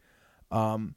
Um, 0.51 0.95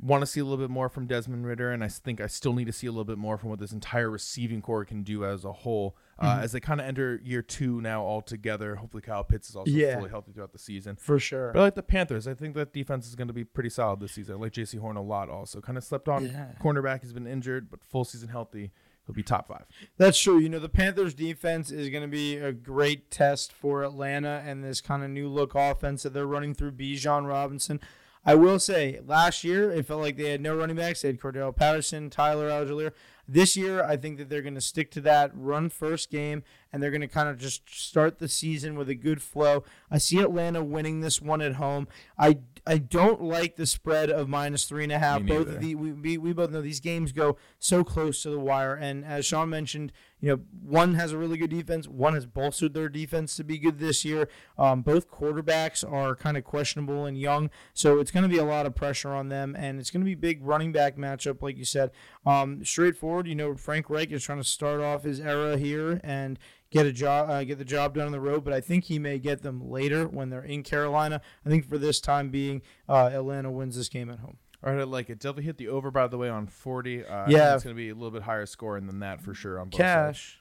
want 0.00 0.20
to 0.22 0.26
see 0.26 0.40
a 0.40 0.44
little 0.44 0.58
bit 0.62 0.70
more 0.70 0.88
from 0.88 1.06
Desmond 1.06 1.46
Ridder, 1.46 1.72
and 1.72 1.82
I 1.82 1.88
think 1.88 2.20
I 2.20 2.26
still 2.26 2.52
need 2.52 2.66
to 2.66 2.72
see 2.72 2.86
a 2.86 2.90
little 2.90 3.04
bit 3.04 3.16
more 3.18 3.38
from 3.38 3.50
what 3.50 3.58
this 3.58 3.72
entire 3.72 4.10
receiving 4.10 4.60
core 4.60 4.84
can 4.84 5.02
do 5.02 5.24
as 5.24 5.44
a 5.44 5.52
whole. 5.52 5.96
Uh, 6.18 6.40
As 6.42 6.52
they 6.52 6.60
kind 6.60 6.80
of 6.80 6.86
enter 6.86 7.20
year 7.22 7.42
two 7.42 7.80
now 7.80 8.02
all 8.02 8.20
together, 8.22 8.76
hopefully 8.76 9.02
Kyle 9.02 9.24
Pitts 9.24 9.48
is 9.50 9.56
also 9.56 9.70
Yeah. 9.70 9.96
fully 9.98 10.10
healthy 10.10 10.32
throughout 10.32 10.52
the 10.52 10.58
season. 10.58 10.96
For 10.96 11.18
sure. 11.18 11.50
But 11.52 11.60
I 11.60 11.62
like 11.64 11.74
the 11.74 11.82
Panthers. 11.82 12.26
I 12.28 12.34
think 12.34 12.54
that 12.54 12.72
defense 12.72 13.06
is 13.06 13.14
going 13.14 13.28
to 13.28 13.34
be 13.34 13.44
pretty 13.44 13.68
solid 13.70 14.00
this 14.00 14.12
season. 14.12 14.36
I 14.36 14.38
like 14.38 14.52
Jaycee 14.52 14.78
Horn 14.78 14.96
a 14.96 15.02
lot. 15.02 15.28
Also, 15.30 15.60
kind 15.60 15.76
of 15.78 15.84
slept 15.84 16.08
on 16.08 16.24
Yeah. 16.26 16.52
cornerback. 16.60 17.00
He's 17.02 17.12
been 17.12 17.26
injured, 17.26 17.70
but 17.70 17.82
full 17.84 18.04
season 18.04 18.28
healthy, 18.28 18.72
he'll 19.06 19.14
be 19.14 19.22
top 19.22 19.48
five. 19.48 19.64
That's 19.98 20.18
true. 20.18 20.38
You 20.38 20.48
know, 20.48 20.58
the 20.58 20.68
Panthers 20.70 21.12
defense 21.14 21.70
is 21.70 21.88
going 21.90 22.02
to 22.02 22.08
be 22.08 22.36
a 22.36 22.52
great 22.52 23.10
test 23.10 23.52
for 23.52 23.82
Atlanta 23.84 24.42
and 24.46 24.64
this 24.64 24.80
kind 24.80 25.02
of 25.04 25.10
new 25.10 25.28
look 25.28 25.54
offense 25.54 26.02
that 26.04 26.12
they're 26.14 26.26
running 26.26 26.54
through 26.54 26.72
Bijan 26.72 27.26
Robinson. 27.28 27.80
I 28.26 28.34
will 28.34 28.58
say, 28.58 29.00
last 29.06 29.44
year 29.44 29.70
it 29.70 29.86
felt 29.86 30.02
like 30.02 30.16
they 30.16 30.30
had 30.30 30.40
no 30.40 30.56
running 30.56 30.76
backs. 30.76 31.02
They 31.02 31.08
had 31.08 31.20
Cordell 31.20 31.54
Patterson, 31.54 32.10
Tyler 32.10 32.50
Allgeier. 32.50 32.92
This 33.28 33.56
year, 33.56 33.82
I 33.82 33.96
think 33.96 34.18
that 34.18 34.28
they're 34.28 34.42
going 34.42 34.54
to 34.54 34.60
stick 34.60 34.90
to 34.92 35.00
that 35.00 35.32
run 35.34 35.68
first 35.68 36.10
game, 36.10 36.44
and 36.72 36.80
they're 36.80 36.92
going 36.92 37.00
to 37.00 37.08
kind 37.08 37.28
of 37.28 37.38
just 37.38 37.68
start 37.68 38.18
the 38.18 38.28
season 38.28 38.76
with 38.76 38.88
a 38.88 38.94
good 38.94 39.20
flow. 39.20 39.64
I 39.90 39.98
see 39.98 40.20
Atlanta 40.20 40.62
winning 40.62 41.00
this 41.00 41.20
one 41.20 41.42
at 41.42 41.54
home. 41.54 41.88
I 42.18 42.38
I 42.66 42.78
don't 42.78 43.22
like 43.22 43.56
the 43.56 43.66
spread 43.66 44.10
of 44.10 44.28
minus 44.28 44.64
three 44.64 44.84
and 44.84 44.92
a 44.92 44.98
half. 44.98 45.24
Both 45.24 45.48
of 45.48 45.60
the 45.60 45.74
we, 45.74 45.92
we, 45.92 46.18
we 46.18 46.32
both 46.32 46.50
know 46.50 46.62
these 46.62 46.80
games 46.80 47.10
go 47.10 47.36
so 47.58 47.82
close 47.82 48.22
to 48.22 48.30
the 48.30 48.38
wire, 48.38 48.74
and 48.74 49.04
as 49.04 49.26
Sean 49.26 49.50
mentioned, 49.50 49.92
you 50.20 50.30
know 50.30 50.40
one 50.62 50.94
has 50.94 51.12
a 51.12 51.18
really 51.18 51.36
good 51.36 51.50
defense, 51.50 51.86
one 51.86 52.14
has 52.14 52.26
bolstered 52.26 52.74
their 52.74 52.88
defense 52.88 53.36
to 53.36 53.44
be 53.44 53.58
good 53.58 53.78
this 53.78 54.04
year. 54.04 54.28
Um, 54.58 54.82
both 54.82 55.10
quarterbacks 55.10 55.90
are 55.90 56.16
kind 56.16 56.36
of 56.36 56.44
questionable 56.44 57.04
and 57.04 57.18
young, 57.18 57.50
so 57.74 58.00
it's 58.00 58.10
going 58.10 58.22
to 58.22 58.28
be 58.28 58.38
a 58.38 58.44
lot 58.44 58.66
of 58.66 58.74
pressure 58.74 59.10
on 59.10 59.28
them, 59.28 59.54
and 59.56 59.78
it's 59.78 59.90
going 59.90 60.02
to 60.02 60.06
be 60.06 60.14
big 60.14 60.44
running 60.44 60.72
back 60.72 60.96
matchup, 60.96 61.42
like 61.42 61.56
you 61.56 61.64
said. 61.64 61.90
Um, 62.24 62.64
straightforward, 62.64 63.26
you 63.26 63.34
know 63.34 63.54
Frank 63.54 63.90
Reich 63.90 64.10
is 64.12 64.24
trying 64.24 64.38
to 64.38 64.44
start 64.44 64.80
off 64.80 65.04
his 65.04 65.20
era 65.20 65.56
here 65.56 66.00
and 66.02 66.38
get 66.70 66.86
a 66.86 66.92
job, 66.92 67.30
uh, 67.30 67.44
get 67.44 67.58
the 67.58 67.64
job 67.64 67.94
done 67.94 68.06
on 68.06 68.12
the 68.12 68.20
road. 68.20 68.44
But 68.44 68.52
I 68.52 68.60
think 68.60 68.84
he 68.84 68.98
may 68.98 69.18
get 69.18 69.42
them 69.42 69.70
later 69.70 70.06
when 70.06 70.30
they're 70.30 70.44
in 70.44 70.62
Carolina. 70.62 71.20
I 71.44 71.48
think 71.48 71.68
for 71.68 71.78
this 71.78 72.00
time 72.00 72.30
being, 72.30 72.62
uh, 72.88 73.10
Atlanta 73.12 73.50
wins 73.50 73.76
this 73.76 73.88
game 73.88 74.10
at 74.10 74.20
home. 74.20 74.38
All 74.66 74.72
right, 74.72 74.80
I 74.80 74.84
like 74.84 75.08
it. 75.10 75.20
Definitely 75.20 75.44
hit 75.44 75.58
the 75.58 75.68
over, 75.68 75.90
by 75.92 76.08
the 76.08 76.18
way, 76.18 76.28
on 76.28 76.46
40. 76.48 77.04
Uh, 77.04 77.24
Yeah. 77.28 77.54
It's 77.54 77.62
going 77.64 77.74
to 77.74 77.78
be 77.80 77.88
a 77.90 77.94
little 77.94 78.10
bit 78.10 78.22
higher 78.22 78.46
scoring 78.46 78.86
than 78.86 78.98
that 79.00 79.20
for 79.22 79.32
sure 79.32 79.60
on 79.60 79.68
both 79.68 79.78
sides. 79.80 80.36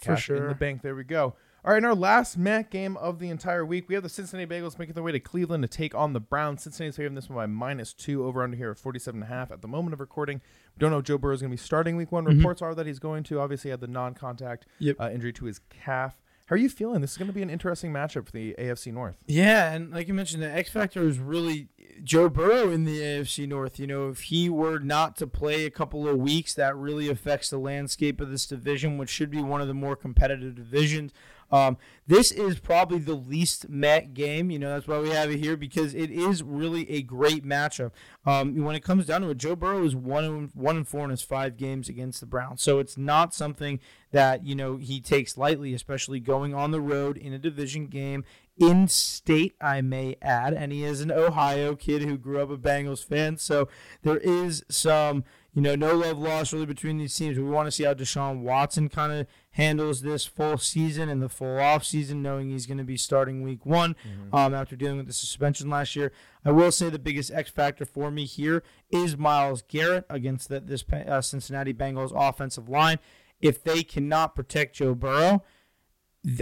Cash, 0.00 0.16
for 0.16 0.16
sure. 0.16 0.36
in 0.36 0.48
the 0.48 0.54
bank. 0.54 0.82
There 0.82 0.94
we 0.94 1.04
go. 1.04 1.34
All 1.64 1.72
right, 1.72 1.78
in 1.78 1.84
our 1.84 1.96
last 1.96 2.36
MAC 2.38 2.70
game 2.70 2.96
of 2.98 3.18
the 3.18 3.28
entire 3.28 3.66
week, 3.66 3.88
we 3.88 3.94
have 3.96 4.04
the 4.04 4.08
Cincinnati 4.08 4.46
Bengals 4.48 4.78
making 4.78 4.94
their 4.94 5.02
way 5.02 5.10
to 5.10 5.18
Cleveland 5.18 5.64
to 5.64 5.68
take 5.68 5.96
on 5.96 6.12
the 6.12 6.20
Browns. 6.20 6.62
Cincinnati's 6.62 6.96
favoring 6.96 7.16
this 7.16 7.28
one 7.28 7.36
by 7.36 7.46
minus 7.46 7.92
two 7.92 8.24
over 8.24 8.44
under 8.44 8.56
here 8.56 8.70
at 8.70 8.78
47 8.78 9.20
and 9.20 9.28
a 9.32 9.34
half. 9.34 9.50
At 9.50 9.62
the 9.62 9.68
moment 9.68 9.92
of 9.94 9.98
recording, 9.98 10.40
we 10.76 10.78
don't 10.78 10.92
know 10.92 10.98
if 10.98 11.04
Joe 11.04 11.18
Burrow 11.18 11.34
is 11.34 11.40
going 11.40 11.50
to 11.50 11.54
be 11.56 11.60
starting 11.60 11.96
week 11.96 12.12
one. 12.12 12.24
Reports 12.24 12.62
are 12.62 12.72
that 12.76 12.86
he's 12.86 13.00
going 13.00 13.24
to. 13.24 13.40
Obviously, 13.40 13.72
had 13.72 13.80
the 13.80 13.88
non-contact 13.88 14.66
Yep. 14.78 14.96
uh, 15.00 15.10
injury 15.10 15.32
to 15.32 15.46
his 15.46 15.58
calf. 15.70 16.20
How 16.46 16.54
are 16.54 16.58
you 16.58 16.68
feeling? 16.68 17.00
This 17.00 17.10
is 17.10 17.16
going 17.16 17.26
to 17.26 17.34
be 17.34 17.42
an 17.42 17.50
interesting 17.50 17.92
matchup 17.92 18.26
for 18.26 18.30
the 18.30 18.54
AFC 18.56 18.92
North. 18.92 19.16
Yeah, 19.26 19.72
and 19.72 19.90
like 19.90 20.06
you 20.06 20.14
mentioned, 20.14 20.44
the 20.44 20.50
X 20.50 20.70
factor 20.70 21.02
is 21.02 21.18
really 21.18 21.66
Joe 22.04 22.28
Burrow 22.28 22.70
in 22.70 22.84
the 22.84 23.00
AFC 23.00 23.48
North. 23.48 23.80
You 23.80 23.88
know, 23.88 24.10
if 24.10 24.20
he 24.20 24.48
were 24.48 24.78
not 24.78 25.16
to 25.16 25.26
play 25.26 25.64
a 25.64 25.70
couple 25.70 26.06
of 26.06 26.18
weeks, 26.18 26.54
that 26.54 26.76
really 26.76 27.08
affects 27.08 27.50
the 27.50 27.58
landscape 27.58 28.20
of 28.20 28.30
this 28.30 28.46
division, 28.46 28.96
which 28.96 29.10
should 29.10 29.28
be 29.28 29.42
one 29.42 29.60
of 29.60 29.66
the 29.66 29.74
more 29.74 29.96
competitive 29.96 30.54
divisions. 30.54 31.12
Um, 31.50 31.76
this 32.06 32.30
is 32.30 32.58
probably 32.58 32.98
the 32.98 33.14
least 33.14 33.68
met 33.68 34.14
game. 34.14 34.50
You 34.50 34.58
know, 34.58 34.70
that's 34.70 34.86
why 34.86 34.98
we 34.98 35.10
have 35.10 35.30
it 35.30 35.38
here 35.38 35.56
because 35.56 35.94
it 35.94 36.10
is 36.10 36.42
really 36.42 36.88
a 36.90 37.02
great 37.02 37.44
matchup. 37.44 37.92
Um, 38.24 38.62
when 38.62 38.76
it 38.76 38.82
comes 38.82 39.06
down 39.06 39.22
to 39.22 39.30
it, 39.30 39.38
Joe 39.38 39.56
Burrow 39.56 39.84
is 39.84 39.94
one 39.94 40.50
one 40.54 40.76
and 40.76 40.88
four 40.88 41.04
in 41.04 41.10
his 41.10 41.22
five 41.22 41.56
games 41.56 41.88
against 41.88 42.20
the 42.20 42.26
Browns, 42.26 42.62
so 42.62 42.78
it's 42.78 42.96
not 42.96 43.34
something 43.34 43.80
that 44.12 44.44
you 44.44 44.54
know 44.54 44.76
he 44.76 45.00
takes 45.00 45.36
lightly, 45.36 45.74
especially 45.74 46.20
going 46.20 46.54
on 46.54 46.70
the 46.70 46.80
road 46.80 47.16
in 47.16 47.32
a 47.32 47.38
division 47.38 47.86
game 47.86 48.24
in 48.58 48.88
state, 48.88 49.54
I 49.60 49.80
may 49.80 50.16
add. 50.22 50.54
And 50.54 50.72
he 50.72 50.84
is 50.84 51.00
an 51.00 51.12
Ohio 51.12 51.74
kid 51.76 52.02
who 52.02 52.16
grew 52.16 52.40
up 52.40 52.50
a 52.50 52.56
Bengals 52.56 53.04
fan. 53.04 53.36
So 53.36 53.68
there 54.02 54.18
is 54.18 54.64
some, 54.68 55.24
you 55.52 55.62
know, 55.62 55.74
no 55.74 55.94
love 55.94 56.18
lost 56.18 56.52
really 56.52 56.66
between 56.66 56.98
these 56.98 57.14
teams. 57.14 57.38
We 57.38 57.44
want 57.44 57.66
to 57.66 57.70
see 57.70 57.84
how 57.84 57.94
Deshaun 57.94 58.40
Watson 58.40 58.88
kind 58.88 59.12
of 59.12 59.26
handles 59.56 60.02
this 60.02 60.26
full 60.26 60.58
season 60.58 61.08
and 61.08 61.22
the 61.22 61.30
full 61.30 61.58
off 61.58 61.82
season, 61.82 62.20
knowing 62.20 62.50
he's 62.50 62.66
going 62.66 62.76
to 62.76 62.84
be 62.84 62.98
starting 62.98 63.42
week 63.42 63.64
one 63.64 63.96
um, 64.30 64.52
after 64.52 64.76
dealing 64.76 64.98
with 64.98 65.06
the 65.06 65.14
suspension 65.14 65.70
last 65.70 65.96
year. 65.96 66.12
I 66.44 66.50
will 66.50 66.70
say 66.70 66.90
the 66.90 66.98
biggest 66.98 67.30
X 67.32 67.50
factor 67.50 67.86
for 67.86 68.10
me 68.10 68.26
here 68.26 68.62
is 68.90 69.16
Myles 69.16 69.62
Garrett 69.62 70.04
against 70.10 70.50
the, 70.50 70.60
this 70.60 70.84
uh, 70.92 71.22
Cincinnati 71.22 71.72
Bengals 71.72 72.12
offensive 72.14 72.68
line. 72.68 72.98
If 73.40 73.64
they 73.64 73.82
cannot 73.82 74.34
protect 74.34 74.76
Joe 74.76 74.94
Burrow, 74.94 75.42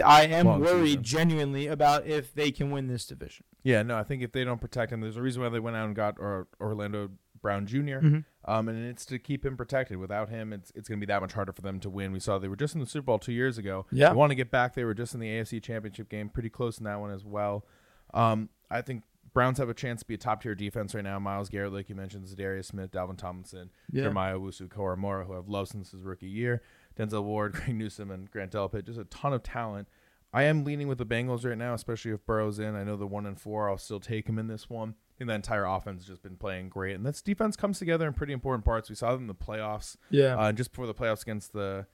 I 0.03 0.25
am 0.25 0.45
Long 0.47 0.59
worried 0.61 0.87
season. 0.87 1.03
genuinely 1.03 1.67
about 1.67 2.05
if 2.05 2.33
they 2.33 2.51
can 2.51 2.69
win 2.69 2.87
this 2.87 3.05
division. 3.05 3.45
Yeah, 3.63 3.81
no, 3.81 3.97
I 3.97 4.03
think 4.03 4.23
if 4.23 4.33
they 4.33 4.43
don't 4.43 4.59
protect 4.59 4.91
him, 4.91 4.99
there's 4.99 5.15
a 5.17 5.21
reason 5.21 5.41
why 5.41 5.49
they 5.49 5.59
went 5.59 5.77
out 5.77 5.85
and 5.85 5.95
got 5.95 6.15
or, 6.19 6.47
Orlando 6.59 7.11
Brown 7.45 7.65
junior 7.67 7.99
Um, 8.47 8.67
and 8.69 8.85
it's 8.85 9.05
to 9.07 9.19
keep 9.19 9.45
him 9.45 9.55
protected. 9.55 9.97
Without 9.97 10.29
him, 10.29 10.51
it's 10.53 10.71
it's 10.75 10.87
going 10.89 10.99
to 10.99 11.05
be 11.05 11.11
that 11.11 11.21
much 11.21 11.33
harder 11.33 11.51
for 11.53 11.61
them 11.61 11.79
to 11.81 11.89
win. 11.89 12.11
We 12.11 12.19
saw 12.19 12.37
they 12.39 12.47
were 12.47 12.55
just 12.55 12.73
in 12.75 12.79
the 12.81 12.85
Super 12.87 13.05
Bowl 13.05 13.19
two 13.19 13.31
years 13.33 13.57
ago. 13.57 13.85
Yeah. 13.91 14.09
they 14.09 14.15
want 14.15 14.31
to 14.31 14.35
get 14.35 14.49
back. 14.51 14.73
They 14.75 14.83
were 14.83 14.93
just 14.93 15.13
in 15.13 15.19
the 15.19 15.27
AFC 15.27 15.61
Championship 15.61 16.09
game, 16.09 16.29
pretty 16.29 16.49
close 16.49 16.77
in 16.79 16.83
that 16.85 16.99
one 16.99 17.11
as 17.11 17.23
well. 17.23 17.65
Um, 18.13 18.49
I 18.69 18.81
think 18.81 19.03
Browns 19.33 19.57
have 19.57 19.69
a 19.69 19.73
chance 19.73 20.01
to 20.01 20.07
be 20.07 20.13
a 20.13 20.17
top 20.17 20.41
tier 20.41 20.55
defense 20.55 20.95
right 20.95 21.03
now. 21.03 21.19
Myles 21.19 21.49
Garrett, 21.49 21.73
like 21.73 21.89
you 21.89 21.95
mentioned, 21.95 22.25
Za'Darius 22.25 22.65
Smith, 22.65 22.91
Dalvin 22.91 23.17
Tomlinson, 23.17 23.69
Yeah. 23.91 24.03
Jeremiah 24.03 24.37
Owusu-Koramoah, 24.37 25.25
who 25.27 25.37
I've 25.37 25.49
loved 25.49 25.71
since 25.71 25.91
his 25.91 26.01
rookie 26.03 26.27
year. 26.27 26.61
Denzel 26.97 27.23
Ward, 27.23 27.53
Greg 27.55 27.75
Newsome, 27.75 28.11
and 28.11 28.29
Grant 28.31 28.51
Delpit. 28.53 28.85
Just 28.85 28.99
a 28.99 29.05
ton 29.05 29.33
of 29.33 29.43
talent. 29.43 29.87
I 30.33 30.43
am 30.43 30.63
leaning 30.63 30.87
with 30.87 30.97
the 30.97 31.05
Bengals 31.05 31.45
right 31.45 31.57
now, 31.57 31.73
especially 31.73 32.11
if 32.11 32.25
Burrow's 32.25 32.59
in. 32.59 32.75
I 32.75 32.83
know 32.83 32.95
the 32.97 33.07
one 33.07 33.25
and 33.25 33.39
four. 33.39 33.69
I'll 33.69 33.77
still 33.77 33.99
take 33.99 34.27
him 34.27 34.37
in 34.39 34.47
this 34.47 34.69
one. 34.69 34.95
Think 35.17 35.29
the 35.29 35.35
entire 35.35 35.63
offense 35.65 36.01
has 36.01 36.07
just 36.07 36.21
been 36.23 36.35
playing 36.35 36.67
great, 36.69 36.95
and 36.95 37.05
this 37.05 37.21
defense 37.21 37.55
comes 37.55 37.79
together 37.79 38.05
in 38.05 38.13
pretty 38.13 38.33
important 38.33 38.65
parts. 38.65 38.89
We 38.89 38.95
saw 38.95 39.11
them 39.13 39.21
in 39.21 39.27
the 39.27 39.33
playoffs, 39.35 39.95
Yeah. 40.09 40.35
uh, 40.37 40.51
just 40.51 40.71
before 40.71 40.87
the 40.87 40.93
playoffs 40.93 41.21
against 41.21 41.53
the 41.53 41.85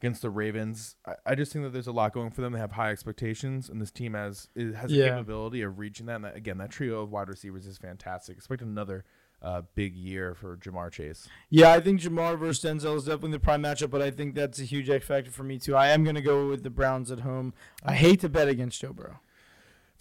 against 0.00 0.22
the 0.22 0.30
Ravens. 0.30 0.96
I, 1.06 1.14
I 1.26 1.34
just 1.36 1.52
think 1.52 1.64
that 1.64 1.72
there's 1.72 1.86
a 1.86 1.92
lot 1.92 2.12
going 2.12 2.30
for 2.30 2.40
them. 2.40 2.52
They 2.54 2.58
have 2.58 2.72
high 2.72 2.90
expectations, 2.90 3.68
and 3.68 3.80
this 3.80 3.90
team 3.90 4.14
has 4.14 4.48
it 4.54 4.74
has 4.74 4.90
Yeah. 4.90 5.04
the 5.04 5.10
capability 5.10 5.60
of 5.62 5.78
reaching 5.78 6.06
that. 6.06 6.16
And 6.16 6.24
that, 6.24 6.34
again, 6.36 6.58
that 6.58 6.70
trio 6.70 7.02
of 7.02 7.10
wide 7.12 7.28
receivers 7.28 7.66
is 7.66 7.76
fantastic. 7.78 8.36
Expect 8.38 8.62
another 8.62 9.04
uh, 9.42 9.62
big 9.74 9.94
year 9.94 10.34
for 10.34 10.56
Ja'Marr 10.56 10.90
Chase. 10.92 11.28
Yeah, 11.50 11.72
I 11.72 11.80
think 11.80 12.00
Ja'Marr 12.00 12.38
versus 12.38 12.64
Denzel 12.64 12.96
is 12.96 13.04
definitely 13.04 13.32
the 13.32 13.40
prime 13.40 13.62
matchup, 13.62 13.90
but 13.90 14.00
I 14.00 14.10
think 14.12 14.34
that's 14.34 14.58
a 14.60 14.64
huge 14.64 14.88
X 14.88 15.04
factor 15.06 15.30
for 15.32 15.42
me 15.44 15.58
too. 15.58 15.74
I 15.76 15.88
am 15.88 16.04
going 16.04 16.14
to 16.16 16.22
go 16.22 16.48
with 16.48 16.62
the 16.62 16.70
Browns 16.70 17.10
at 17.10 17.20
home. 17.20 17.52
I 17.84 17.94
hate 17.94 18.20
to 18.20 18.28
bet 18.28 18.48
against 18.48 18.80
Joe 18.80 18.92
Burrow. 18.92 19.18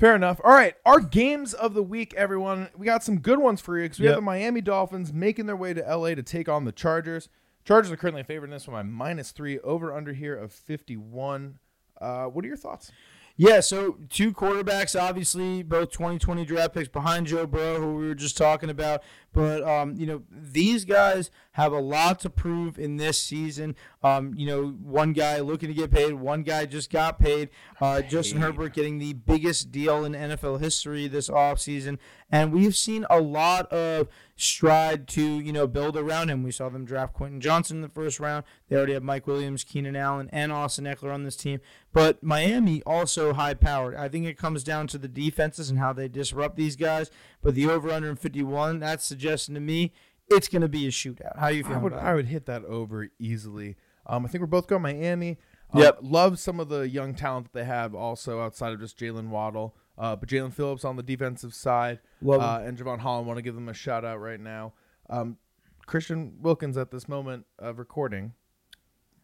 Fair 0.02 0.16
enough. 0.16 0.42
All 0.44 0.52
right, 0.52 0.74
our 0.84 1.00
games 1.00 1.54
of 1.54 1.76
the 1.76 1.84
week, 1.84 2.16
everyone. 2.16 2.70
We 2.76 2.88
got 2.88 3.04
some 3.04 3.20
good 3.20 3.38
ones 3.38 3.62
for 3.62 3.78
you 3.78 3.84
because 3.84 4.00
we 4.00 4.06
Yep. 4.06 4.14
have 4.14 4.18
the 4.18 4.26
Miami 4.26 4.60
Dolphins 4.60 5.14
making 5.14 5.46
their 5.46 5.56
way 5.56 5.76
to 5.76 5.82
LA 5.88 6.16
to 6.16 6.24
take 6.24 6.50
on 6.50 6.66
the 6.66 6.72
Chargers. 6.72 7.30
Chargers 7.66 7.92
are 7.92 7.98
currently 7.98 8.24
favored 8.24 8.46
in 8.46 8.50
this 8.50 8.68
one 8.68 8.74
by 8.74 8.82
minus 8.82 9.30
three. 9.32 9.60
Over 9.60 9.96
under 9.96 10.14
here 10.14 10.36
of 10.36 10.52
fifty 10.52 10.98
one. 10.98 11.60
Uh, 12.02 12.26
what 12.26 12.44
are 12.44 12.48
your 12.48 12.58
thoughts? 12.58 12.92
Yeah, 13.38 13.60
so 13.60 13.98
two 14.10 14.34
quarterbacks, 14.34 15.00
obviously, 15.00 15.64
both 15.64 15.92
2020 15.92 16.46
draft 16.46 16.74
picks 16.74 16.90
behind 16.90 17.28
Joe 17.28 17.48
Burrow, 17.48 17.80
who 17.80 17.96
we 17.96 18.08
were 18.08 18.16
just 18.16 18.38
talking 18.38 18.70
about. 18.70 19.02
But, 19.34 19.64
um, 19.64 19.96
you 19.96 20.06
know, 20.06 20.24
these 20.30 20.84
guys 20.84 21.32
have 21.54 21.72
a 21.72 21.80
lot 21.80 22.20
to 22.22 22.30
prove 22.30 22.78
in 22.78 22.98
this 22.98 23.20
season. 23.20 23.76
Um, 24.04 24.34
you 24.36 24.48
know, 24.48 24.70
one 24.82 25.14
guy 25.14 25.40
looking 25.42 25.70
to 25.70 25.76
get 25.76 25.92
paid, 25.92 26.14
one 26.14 26.42
guy 26.42 26.66
just 26.66 26.90
got 26.90 27.20
paid. 27.20 27.50
Uh, 27.80 28.02
Justin 28.02 28.42
Herbert 28.42 28.74
getting 28.74 28.98
the 28.98 29.14
biggest 29.14 29.72
deal 29.72 30.04
in 30.04 30.14
NFL 30.14 30.60
history 30.60 31.08
this 31.08 31.30
offseason. 31.30 32.00
And 32.32 32.52
we've 32.52 32.76
seen 32.76 33.06
a 33.10 33.20
lot 33.20 33.72
of 33.72 34.08
stride 34.36 35.08
to, 35.10 35.22
you 35.22 35.54
know, 35.54 35.68
build 35.68 35.96
around 35.96 36.30
him. 36.30 36.42
We 36.42 36.52
saw 36.52 36.70
them 36.70 36.86
draft 36.86 37.14
Quentin 37.14 37.42
Johnston 37.42 37.78
in 37.78 37.82
the 37.82 37.90
first 37.90 38.20
round. 38.20 38.44
They 38.70 38.76
already 38.76 38.94
have 38.94 39.04
Mike 39.04 39.28
Williams, 39.28 39.64
Keenan 39.64 39.96
Allen, 39.96 40.30
and 40.32 40.52
Austin 40.52 40.86
Ekeler 40.86 41.14
on 41.14 41.24
this 41.24 41.36
team. 41.36 41.60
But 41.94 42.24
Miami 42.24 42.82
also 42.84 43.34
high 43.34 43.54
powered. 43.54 43.96
I 43.96 44.08
think 44.08 44.26
it 44.26 44.38
comes 44.38 44.64
down 44.64 44.88
to 44.88 44.98
the 44.98 45.10
defenses 45.10 45.70
and 45.70 45.78
how 45.78 45.94
they 45.94 46.08
disrupt 46.08 46.56
these 46.56 46.76
guys. 46.76 47.12
But 47.44 47.54
the 47.54 47.68
over 47.68 47.92
under 47.92 48.16
51, 48.16 48.80
that's 48.80 49.06
suggesting 49.06 49.54
to 49.56 49.62
me 49.62 49.94
it's 50.32 50.48
going 50.48 50.62
to 50.62 50.70
be 50.70 50.88
a 50.88 50.92
shootout. 50.92 51.38
How 51.38 51.50
you 51.50 51.60
I 51.60 51.68
feeling 51.68 51.84
would 51.84 51.94
about 51.94 52.06
I 52.06 52.16
would 52.16 52.28
hit 52.28 52.46
that 52.46 52.64
over 52.66 53.10
easily. 53.20 53.76
Um, 54.12 54.26
I 54.26 54.30
think 54.30 54.42
we're 54.42 54.48
both 54.48 54.68
going 54.68 54.82
Miami. 54.82 55.38
Um, 55.74 55.82
Yep. 55.82 56.00
Love 56.02 56.40
some 56.40 56.60
of 56.60 56.68
the 56.70 56.88
young 56.90 57.16
talent 57.16 57.46
that 57.46 57.54
they 57.54 57.64
have 57.66 57.96
also 57.96 58.42
outside 58.42 58.74
of 58.74 58.80
just 58.80 59.00
Jaylen 59.00 59.30
Waddle. 59.30 59.76
Uh, 59.98 60.16
but 60.16 60.28
Jaelan 60.30 60.54
Phillips 60.54 60.84
on 60.84 60.96
the 60.98 61.04
defensive 61.04 61.54
side 61.54 62.00
uh, 62.28 62.62
and 62.64 62.78
Jevon 62.78 63.00
Holland 63.00 63.28
want 63.28 63.38
to 63.38 63.42
give 63.42 63.56
them 63.56 63.70
a 63.70 63.74
shout 63.74 64.04
out 64.04 64.20
right 64.20 64.40
now. 64.40 64.74
Um, 65.10 65.38
Christian 65.86 66.34
Wilkins 66.42 66.78
at 66.78 66.92
this 66.92 67.08
moment 67.08 67.46
of 67.60 67.78
recording 67.80 68.34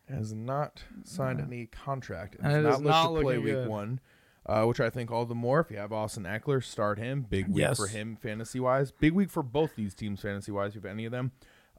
has 0.10 0.34
not 0.34 0.84
signed 1.04 1.42
any 1.42 1.66
contract 1.66 2.36
and 2.42 2.52
And 2.54 2.64
not 2.64 2.82
not 2.82 3.14
to 3.16 3.22
play 3.22 3.38
week 3.38 3.54
good. 3.54 3.68
one. 3.70 4.00
Uh, 4.46 4.64
which 4.64 4.80
I 4.80 4.90
think 4.90 5.12
all 5.12 5.26
the 5.26 5.36
more 5.36 5.60
if 5.60 5.70
you 5.70 5.76
have 5.76 5.92
Austin 5.92 6.24
Ekeler, 6.24 6.64
start 6.64 6.98
him. 7.00 7.26
Big 7.30 7.48
week 7.50 7.58
Yes. 7.58 7.76
for 7.78 7.88
him 7.88 8.16
fantasy 8.16 8.62
wise. 8.62 8.92
Big 8.94 9.12
week 9.12 9.30
for 9.30 9.44
both 9.44 9.76
these 9.76 9.94
teams 9.94 10.22
fantasy 10.22 10.54
wise. 10.54 10.70
If 10.70 10.76
you 10.76 10.82
have 10.88 10.96
any 10.96 11.04
of 11.04 11.12
them. 11.12 11.34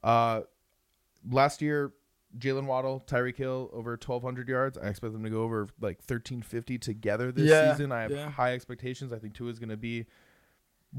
Uh, 0.05 0.43
last 1.31 1.63
year, 1.63 1.95
Jaylen 2.37 2.67
Waddle, 2.67 3.03
Tyreek 3.07 3.37
Hill 3.37 3.71
over 3.73 3.93
1,200 3.93 4.49
yards. 4.49 4.77
I 4.77 4.89
expect 4.89 5.13
them 5.13 5.23
to 5.25 5.31
go 5.31 5.43
over 5.43 5.69
like 5.81 5.99
1,350 6.07 6.79
together 6.79 7.33
this 7.33 7.49
Yeah, 7.49 7.73
season. 7.73 7.93
I 7.93 8.03
have 8.03 8.11
yeah. 8.11 8.31
high 8.31 8.53
expectations. 8.55 9.13
I 9.13 9.19
think 9.19 9.35
Tua 9.35 9.51
is 9.51 9.59
going 9.59 9.71
to 9.71 9.77
be 9.77 10.07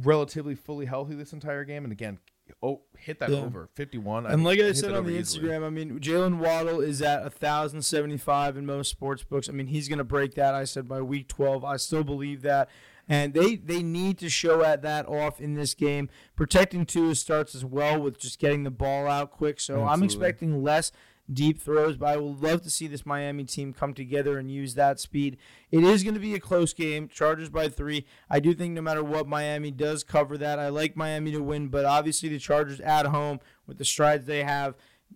relatively 0.03 0.55
fully 0.55 0.86
healthy 0.86 1.15
this 1.15 1.33
entire 1.33 1.63
game. 1.65 1.83
And 1.83 1.91
again, 1.91 2.19
oh, 2.63 2.81
hit 2.98 3.19
that 3.19 3.29
Yeah. 3.29 3.38
over 3.39 3.69
51. 3.75 4.25
And 4.25 4.43
like 4.43 4.59
I 4.59 4.71
said 4.71 4.93
on 4.93 5.05
the 5.05 5.12
easily. 5.17 5.48
Instagram, 5.48 5.63
I 5.65 5.69
mean, 5.69 6.00
Jaylen 6.00 6.38
Waddle 6.39 6.81
is 6.81 7.01
at 7.01 7.24
1,075 7.24 8.57
in 8.57 8.65
most 8.65 8.89
sports 8.89 9.24
books. 9.24 9.50
I 9.50 9.51
mean, 9.51 9.67
he's 9.67 9.88
going 9.88 9.98
to 10.00 10.03
break 10.03 10.36
that. 10.36 10.53
I 10.55 10.63
said 10.63 10.88
by 10.88 11.01
week 11.01 11.27
12. 11.27 11.63
I 11.63 11.77
still 11.77 12.03
believe 12.03 12.41
that. 12.43 12.69
And 13.12 13.33
they, 13.33 13.55
they 13.55 13.81
need 13.81 14.19
to 14.19 14.29
show 14.29 14.63
at 14.63 14.83
that 14.83 15.07
off 15.07 15.41
in 15.41 15.55
this 15.55 15.74
game. 15.74 16.09
Protecting 16.36 16.86
Tua 16.86 17.15
starts 17.15 17.55
as 17.55 17.65
well 17.65 18.00
with 18.00 18.19
just 18.19 18.38
getting 18.38 18.63
the 18.63 18.69
ball 18.71 19.07
out 19.07 19.31
quick. 19.31 19.59
So 19.59 19.83
I'm 19.83 20.03
expecting 20.03 20.62
less 20.63 20.91
deep 21.31 21.62
throws, 21.62 21.98
but 21.98 22.09
I 22.09 22.17
would 22.17 22.41
love 22.41 22.62
to 22.63 22.69
see 22.69 22.88
this 22.88 23.05
Miami 23.05 23.43
team 23.43 23.74
come 23.74 23.93
together 23.93 24.38
and 24.38 24.51
use 24.51 24.75
that 24.75 25.00
speed. 25.00 25.38
It 25.71 25.83
is 25.83 26.03
going 26.03 26.15
to 26.15 26.19
be 26.19 26.33
a 26.33 26.39
close 26.39 26.74
game. 26.74 27.07
Chargers 27.07 27.50
by 27.50 27.69
three. 27.69 28.05
I 28.29 28.39
do 28.39 28.53
think 28.53 28.74
no 28.74 28.81
matter 28.81 29.03
what, 29.03 29.27
Miami 29.27 29.71
does 29.71 30.03
cover 30.03 30.38
that. 30.38 30.59
I 30.59 30.69
like 30.69 30.95
Miami 30.95 31.31
to 31.31 31.43
win, 31.43 31.67
but 31.67 31.86
obviously 31.86 32.29
the 32.29 32.39
Chargers 32.39 32.79
at 32.81 33.05
home 33.05 33.39
with 33.67 33.77
the 33.77 33.86
strides 33.86 34.25
they 34.25 34.43
have, 34.43 34.75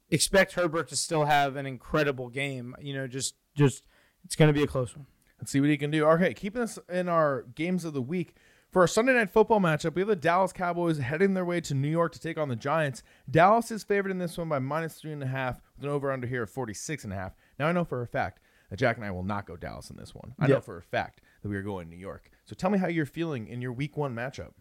expect 0.10 0.54
Herbert 0.54 0.88
to 0.90 0.96
still 0.96 1.26
have 1.26 1.56
an 1.56 1.66
incredible 1.66 2.30
game. 2.30 2.76
You 2.80 2.94
know, 2.94 3.08
just 3.08 3.36
just 3.56 3.86
it's 4.24 4.36
going 4.36 4.50
to 4.50 4.58
be 4.58 4.64
a 4.64 4.68
close 4.68 4.96
one. 4.96 5.08
Let's 5.40 5.52
see 5.52 5.60
what 5.60 5.70
he 5.70 5.78
can 5.78 5.92
do. 5.92 6.06
Okay, 6.06 6.34
keeping 6.34 6.62
us 6.62 6.80
in 6.90 7.10
our 7.10 7.44
games 7.56 7.86
of 7.86 7.94
the 7.94 8.02
week. 8.02 8.36
For 8.72 8.82
our 8.82 8.88
Sunday 8.88 9.14
night 9.14 9.30
football 9.30 9.60
matchup, 9.60 9.94
we 9.94 10.02
have 10.02 10.08
the 10.08 10.16
Dallas 10.16 10.52
Cowboys 10.52 10.98
heading 10.98 11.36
their 11.36 11.46
way 11.46 11.62
to 11.62 11.76
New 11.76 11.90
York 11.90 12.12
to 12.14 12.20
take 12.20 12.40
on 12.40 12.50
the 12.50 12.56
Giants. 12.56 13.04
Dallas 13.30 13.70
is 13.70 13.84
favored 13.84 14.10
in 14.10 14.18
this 14.18 14.36
one 14.36 14.50
by 14.50 14.58
minus 14.58 14.96
three 14.96 15.12
and 15.12 15.22
a 15.22 15.28
half, 15.28 15.62
an 15.84 15.90
over 15.90 16.12
under 16.12 16.28
here 16.28 16.44
of 16.44 16.50
46 16.50 17.04
and 17.04 17.14
a 17.14 17.16
half. 17.16 17.34
Now, 17.60 17.68
I 17.68 17.72
know 17.72 17.84
for 17.84 18.02
a 18.02 18.08
fact 18.08 18.40
that 18.70 18.78
Jack 18.78 18.98
and 18.98 19.06
I 19.06 19.12
will 19.12 19.24
not 19.24 19.46
go 19.46 19.56
Dallas 19.56 19.90
in 19.90 19.98
this 19.98 20.16
one. 20.16 20.34
I 20.40 20.48
know 20.48 20.60
for 20.62 20.78
a 20.78 20.82
fact 20.82 21.22
that 21.42 21.50
we 21.50 21.56
are 21.56 21.62
going 21.62 21.90
New 21.90 21.98
York. 21.98 22.30
So 22.46 22.56
tell 22.56 22.70
me 22.70 22.78
how 22.78 22.88
you're 22.88 23.06
feeling 23.06 23.48
in 23.48 23.62
your 23.62 23.74
week 23.74 23.98
one 23.98 24.16
matchup. 24.16 24.52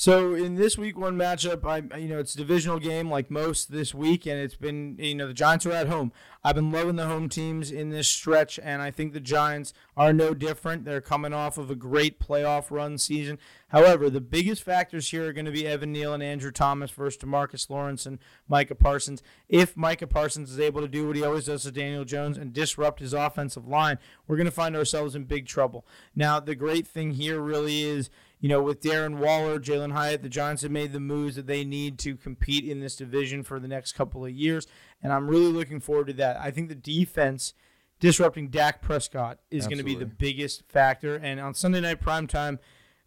So 0.00 0.32
in 0.32 0.54
this 0.54 0.78
week 0.78 0.96
one 0.96 1.18
matchup, 1.18 1.62
I 1.62 1.98
you 1.98 2.08
know 2.08 2.18
it's 2.18 2.34
a 2.34 2.38
divisional 2.38 2.78
game 2.78 3.10
like 3.10 3.30
most 3.30 3.70
this 3.70 3.94
week, 3.94 4.24
and 4.24 4.40
it's 4.40 4.54
been 4.54 4.96
you 4.98 5.14
know 5.14 5.26
the 5.26 5.34
Giants 5.34 5.66
are 5.66 5.72
at 5.72 5.88
home. 5.88 6.10
I've 6.42 6.54
been 6.54 6.72
loving 6.72 6.96
the 6.96 7.04
home 7.04 7.28
teams 7.28 7.70
in 7.70 7.90
this 7.90 8.08
stretch, 8.08 8.58
and 8.62 8.80
I 8.80 8.90
think 8.90 9.12
the 9.12 9.20
Giants 9.20 9.74
are 9.98 10.14
no 10.14 10.32
different. 10.32 10.86
They're 10.86 11.02
coming 11.02 11.34
off 11.34 11.58
of 11.58 11.70
a 11.70 11.74
great 11.74 12.18
playoff 12.18 12.70
run 12.70 12.96
season. 12.96 13.38
However, 13.68 14.08
the 14.08 14.22
biggest 14.22 14.62
factors 14.62 15.10
here 15.10 15.28
are 15.28 15.34
going 15.34 15.44
to 15.44 15.52
be 15.52 15.66
Evan 15.66 15.92
Neal 15.92 16.14
and 16.14 16.22
Andrew 16.22 16.50
Thomas 16.50 16.90
versus 16.90 17.22
Demarcus 17.22 17.68
Lawrence 17.68 18.06
and 18.06 18.18
Micah 18.48 18.74
Parsons. 18.74 19.22
If 19.50 19.76
Micah 19.76 20.06
Parsons 20.06 20.50
is 20.50 20.58
able 20.58 20.80
to 20.80 20.88
do 20.88 21.06
what 21.06 21.16
he 21.16 21.22
always 21.22 21.44
does 21.44 21.64
to 21.64 21.72
Daniel 21.72 22.06
Jones 22.06 22.38
and 22.38 22.54
disrupt 22.54 23.00
his 23.00 23.12
offensive 23.12 23.68
line, 23.68 23.98
we're 24.26 24.36
going 24.36 24.46
to 24.46 24.50
find 24.50 24.74
ourselves 24.74 25.14
in 25.14 25.24
big 25.24 25.46
trouble. 25.46 25.84
Now, 26.16 26.40
the 26.40 26.54
great 26.54 26.86
thing 26.86 27.10
here 27.10 27.38
really 27.38 27.82
is 27.82 28.08
you 28.40 28.48
know, 28.48 28.62
with 28.62 28.80
Darren 28.80 29.18
Waller, 29.18 29.58
Jalin 29.60 29.92
Hyatt, 29.92 30.22
the 30.22 30.28
Giants 30.28 30.62
have 30.62 30.70
made 30.70 30.92
the 30.92 31.00
moves 31.00 31.36
that 31.36 31.46
they 31.46 31.62
need 31.64 31.98
to 32.00 32.16
compete 32.16 32.64
in 32.64 32.80
this 32.80 32.96
division 32.96 33.42
for 33.42 33.60
the 33.60 33.68
next 33.68 33.92
couple 33.92 34.24
of 34.24 34.30
years. 34.32 34.66
And 35.02 35.12
I'm 35.12 35.28
really 35.28 35.52
looking 35.52 35.78
forward 35.80 36.06
to 36.08 36.12
that. 36.14 36.36
I 36.38 36.50
think 36.50 36.68
the 36.68 36.74
defense 36.74 37.52
disrupting 38.00 38.48
Dak 38.48 38.80
Prescott 38.80 39.38
is 39.50 39.66
going 39.66 39.78
to 39.78 39.84
be 39.84 39.94
the 39.94 40.06
biggest 40.06 40.62
factor. 40.68 41.16
And 41.16 41.38
on 41.38 41.52
Sunday 41.54 41.80
night 41.82 42.00
primetime, 42.00 42.58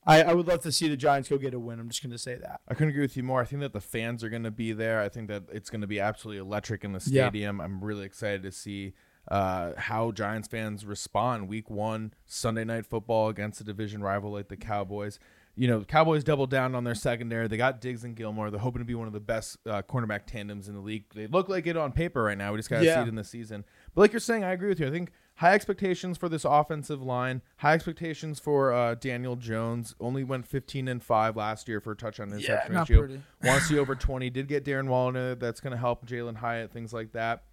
I, 0.05 0.21
I 0.21 0.33
would 0.33 0.47
love 0.47 0.61
to 0.63 0.71
see 0.71 0.87
the 0.87 0.97
Giants 0.97 1.29
go 1.29 1.37
get 1.37 1.53
a 1.53 1.59
win. 1.59 1.79
I'm 1.79 1.89
just 1.89 2.03
going 2.03 2.11
to 2.11 2.17
say 2.19 2.35
that. 2.35 2.61
I 2.67 2.73
couldn't 2.73 2.89
agree 2.89 3.01
with 3.01 3.17
you 3.17 3.23
more. 3.23 3.41
I 3.41 3.45
think 3.45 3.61
that 3.61 3.73
the 3.73 3.81
fans 3.81 4.23
are 4.23 4.29
going 4.29 4.43
to 4.43 4.51
be 4.51 4.71
there. 4.73 4.99
I 5.01 5.09
think 5.09 5.29
that 5.29 5.43
it's 5.51 5.69
going 5.69 5.81
to 5.81 5.87
be 5.87 5.99
absolutely 5.99 6.41
electric 6.41 6.83
in 6.83 6.91
the 6.91 7.01
Yeah. 7.07 7.27
stadium. 7.29 7.59
I'm 7.59 7.83
really 7.83 8.05
excited 8.05 8.43
to 8.43 8.51
see 8.51 8.93
uh, 9.29 9.71
how 9.77 10.11
Giants 10.11 10.47
fans 10.47 10.85
respond 10.85 11.47
week 11.47 11.69
one, 11.69 12.13
Sunday 12.25 12.63
night 12.63 12.85
football 12.85 13.29
against 13.29 13.61
a 13.61 13.63
division 13.63 14.01
rival 14.01 14.31
like 14.31 14.49
the 14.49 14.57
Cowboys. 14.57 15.19
You 15.55 15.67
know, 15.67 15.79
the 15.79 15.85
Cowboys 15.85 16.23
doubled 16.23 16.49
down 16.49 16.73
on 16.73 16.83
their 16.83 16.95
secondary. 16.95 17.47
They 17.47 17.57
got 17.57 17.79
Diggs 17.79 18.03
and 18.03 18.15
Gilmore. 18.15 18.49
They're 18.49 18.59
hoping 18.59 18.79
to 18.81 18.85
be 18.85 18.95
one 18.95 19.05
of 19.05 19.13
the 19.13 19.19
best 19.19 19.57
uh, 19.67 19.83
cornerback 19.83 20.21
tandems 20.25 20.67
in 20.67 20.73
the 20.73 20.81
league. 20.81 21.03
They 21.13 21.27
look 21.27 21.47
like 21.47 21.67
it 21.67 21.77
on 21.77 21.91
paper 21.91 22.23
right 22.23 22.37
now. 22.37 22.51
We 22.53 22.57
just 22.57 22.71
got 22.71 22.79
to 22.79 22.85
Yeah. 22.85 22.95
see 22.95 23.01
it 23.01 23.07
in 23.07 23.13
the 23.15 23.23
season. 23.23 23.63
But 23.93 24.01
like 24.01 24.13
you're 24.13 24.19
saying, 24.19 24.43
I 24.43 24.51
agree 24.53 24.69
with 24.69 24.79
you. 24.79 24.87
I 24.87 24.89
think 24.89 25.11
high 25.35 25.53
expectations 25.53 26.17
for 26.17 26.27
this 26.27 26.43
offensive 26.43 27.03
line, 27.03 27.43
high 27.57 27.73
expectations 27.75 28.39
for 28.39 28.73
uh, 28.73 28.95
Daniel 28.95 29.35
Jones. 29.35 29.93
Only 29.99 30.23
went 30.23 30.47
15 30.47 30.87
and 30.87 31.03
5 31.03 31.35
last 31.37 31.67
year 31.67 31.79
for 31.79 31.91
a 31.91 31.95
touchdown 31.95 32.29
interception 32.31 32.73
not 32.73 32.89
ratio. 32.89 32.99
pretty. 33.05 33.21
Want 33.43 33.61
to 33.61 33.67
see 33.67 33.77
over 33.77 33.93
20. 33.93 34.31
Did 34.31 34.47
get 34.47 34.65
Darren 34.65 34.87
Waller. 34.87 35.35
That's 35.35 35.59
going 35.61 35.71
to 35.73 35.77
help 35.77 36.03
Jalin 36.07 36.37
Hyatt, 36.37 36.71
things 36.73 36.93
like 36.93 37.11
that. 37.11 37.43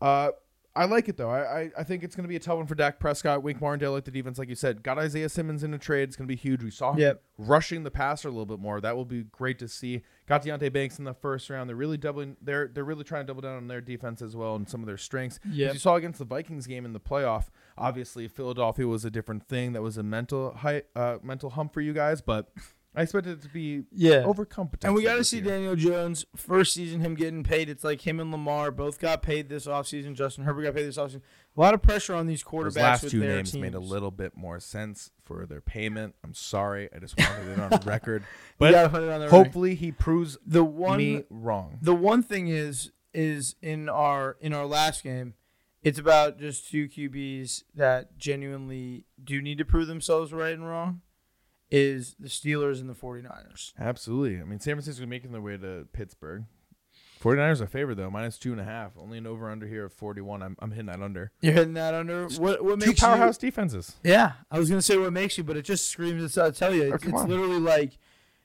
Uh, 0.00 0.30
I 0.76 0.84
like 0.84 1.08
it 1.08 1.16
though. 1.16 1.30
I, 1.30 1.60
I, 1.60 1.70
I 1.78 1.82
think 1.84 2.02
it's 2.04 2.14
going 2.14 2.24
to 2.24 2.28
be 2.28 2.36
a 2.36 2.40
tough 2.40 2.58
one 2.58 2.66
for 2.66 2.74
Dak 2.74 3.00
Prescott. 3.00 3.42
Wink 3.42 3.60
Martindale, 3.60 3.92
like 3.92 4.04
the 4.04 4.10
defense, 4.10 4.38
like 4.38 4.48
you 4.50 4.54
said, 4.54 4.82
got 4.82 4.98
Isaiah 4.98 5.28
Simmons 5.30 5.64
in 5.64 5.72
a 5.72 5.78
trade. 5.78 6.02
It's 6.08 6.16
going 6.16 6.28
to 6.28 6.32
be 6.32 6.36
huge. 6.36 6.62
We 6.62 6.70
saw 6.70 6.92
him 6.92 6.98
Yep. 6.98 7.22
rushing 7.38 7.82
the 7.82 7.90
passer 7.90 8.28
a 8.28 8.30
little 8.30 8.44
bit 8.46 8.58
more. 8.60 8.80
That 8.80 8.94
will 8.94 9.04
be 9.06 9.22
great 9.24 9.58
to 9.60 9.68
see. 9.68 10.02
Got 10.26 10.44
Deonte 10.44 10.70
Banks 10.72 10.98
in 10.98 11.04
the 11.04 11.14
first 11.14 11.48
round. 11.48 11.68
They're 11.68 11.76
really 11.76 11.96
doubling. 11.96 12.36
They're 12.42 12.68
they're 12.68 12.84
really 12.84 13.04
trying 13.04 13.22
to 13.22 13.26
double 13.26 13.40
down 13.42 13.56
on 13.56 13.68
their 13.68 13.80
defense 13.80 14.20
as 14.20 14.36
well 14.36 14.54
and 14.56 14.68
some 14.68 14.80
of 14.80 14.86
their 14.86 14.98
strengths. 14.98 15.40
As 15.44 15.74
you 15.74 15.78
saw 15.78 15.94
against 15.96 16.18
the 16.18 16.24
Vikings 16.26 16.66
game 16.66 16.84
in 16.84 16.92
the 16.92 17.00
playoff. 17.00 17.46
Obviously, 17.78 18.28
Philadelphia 18.28 18.86
was 18.86 19.04
a 19.04 19.10
different 19.10 19.48
thing. 19.48 19.72
That 19.72 19.82
was 19.82 19.96
a 19.96 20.02
mental 20.02 20.52
height, 20.54 20.86
uh, 20.94 21.18
mental 21.22 21.50
hump 21.50 21.72
for 21.72 21.80
you 21.80 21.92
guys, 21.92 22.20
but. 22.20 22.50
I 22.98 23.02
expected 23.02 23.38
it 23.38 23.42
to 23.42 23.48
be 23.50 23.82
Yeah. 23.92 24.22
overcompetent. 24.22 24.84
And 24.84 24.94
we 24.94 25.02
got 25.02 25.16
to 25.16 25.24
see 25.24 25.36
year. 25.36 25.44
Daniel 25.46 25.76
Jones 25.76 26.24
first 26.34 26.72
season 26.72 27.00
him 27.00 27.14
getting 27.14 27.42
paid. 27.44 27.68
It's 27.68 27.84
like 27.84 28.06
him 28.06 28.18
and 28.20 28.32
Lamar 28.32 28.70
both 28.70 28.98
got 28.98 29.20
paid 29.22 29.50
this 29.50 29.66
offseason. 29.66 30.14
Justin 30.14 30.44
Herbert 30.44 30.62
got 30.62 30.74
paid 30.74 30.84
this 30.86 30.96
offseason. 30.96 31.20
A 31.56 31.60
lot 31.60 31.74
of 31.74 31.82
pressure 31.82 32.14
on 32.14 32.26
these 32.26 32.42
quarterbacks 32.42 32.64
Those 32.64 32.76
last 32.78 33.02
with 33.02 33.12
two 33.12 33.20
their 33.20 33.36
names 33.36 33.52
teams. 33.52 33.60
made 33.62 33.74
a 33.74 33.78
little 33.80 34.10
bit 34.10 34.34
more 34.34 34.58
sense 34.60 35.10
for 35.24 35.44
their 35.44 35.60
payment. 35.60 36.14
I'm 36.24 36.32
sorry. 36.32 36.88
I 36.94 36.98
just 36.98 37.18
wanted 37.18 37.48
it 37.48 37.60
on 37.60 37.80
record. 37.86 38.24
But 38.58 38.72
gotta 38.72 38.88
put 38.88 39.02
it 39.02 39.10
on 39.10 39.20
the 39.20 39.26
record. 39.26 39.36
hopefully 39.44 39.74
he 39.74 39.92
proves 39.92 40.38
the 40.46 40.64
one 40.64 40.96
me 40.98 41.24
wrong. 41.28 41.78
the 41.82 41.94
one 41.94 42.22
thing 42.22 42.48
is 42.48 42.92
is 43.12 43.56
in 43.60 43.88
our 43.90 44.36
in 44.40 44.52
our 44.54 44.64
last 44.66 45.02
game, 45.02 45.34
it's 45.82 45.98
about 45.98 46.38
just 46.38 46.70
two 46.70 46.88
QBs 46.88 47.64
that 47.74 48.16
genuinely 48.18 49.04
do 49.22 49.40
need 49.42 49.58
to 49.58 49.64
prove 49.66 49.86
themselves 49.86 50.32
right 50.32 50.54
and 50.54 50.66
wrong. 50.66 51.02
Is 51.76 52.14
the 52.18 52.28
Steelers 52.28 52.80
and 52.80 52.88
the 52.88 52.94
49ers. 52.94 53.72
Absolutely. 53.78 54.40
I 54.40 54.44
mean, 54.44 54.60
San 54.60 54.74
Francisco's 54.74 55.06
making 55.06 55.32
their 55.32 55.40
way 55.40 55.56
to 55.56 55.86
Pittsburgh. 55.92 56.44
49ers 57.22 57.60
are 57.60 57.66
favored, 57.66 57.96
though, 57.96 58.10
minus 58.10 58.38
two 58.38 58.52
and 58.52 58.60
a 58.60 58.64
half. 58.64 58.92
Only 58.96 59.18
an 59.18 59.26
over 59.26 59.50
under 59.50 59.66
here 59.66 59.86
of 59.86 59.92
41. 59.92 60.42
I'm, 60.42 60.56
I'm 60.60 60.70
hitting 60.70 60.86
that 60.86 61.00
under. 61.02 61.32
You're 61.40 61.54
hitting 61.54 61.74
that 61.74 61.94
under. 61.94 62.28
What 62.28 62.62
what 62.62 62.78
Two 62.80 62.86
makes 62.88 63.00
powerhouse 63.00 63.42
you? 63.42 63.48
defenses. 63.50 63.96
Yeah, 64.04 64.32
I 64.50 64.58
was 64.58 64.68
gonna 64.68 64.82
say 64.82 64.96
what 64.96 65.12
makes 65.12 65.36
you, 65.38 65.42
but 65.44 65.56
it 65.56 65.62
just 65.62 65.88
screams. 65.88 66.22
It's, 66.22 66.38
I 66.38 66.50
tell 66.50 66.74
you, 66.74 66.84
Oh, 66.90 66.94
it's, 66.94 67.04
come 67.04 67.14
it's 67.14 67.24
literally 67.24 67.58
like 67.58 67.98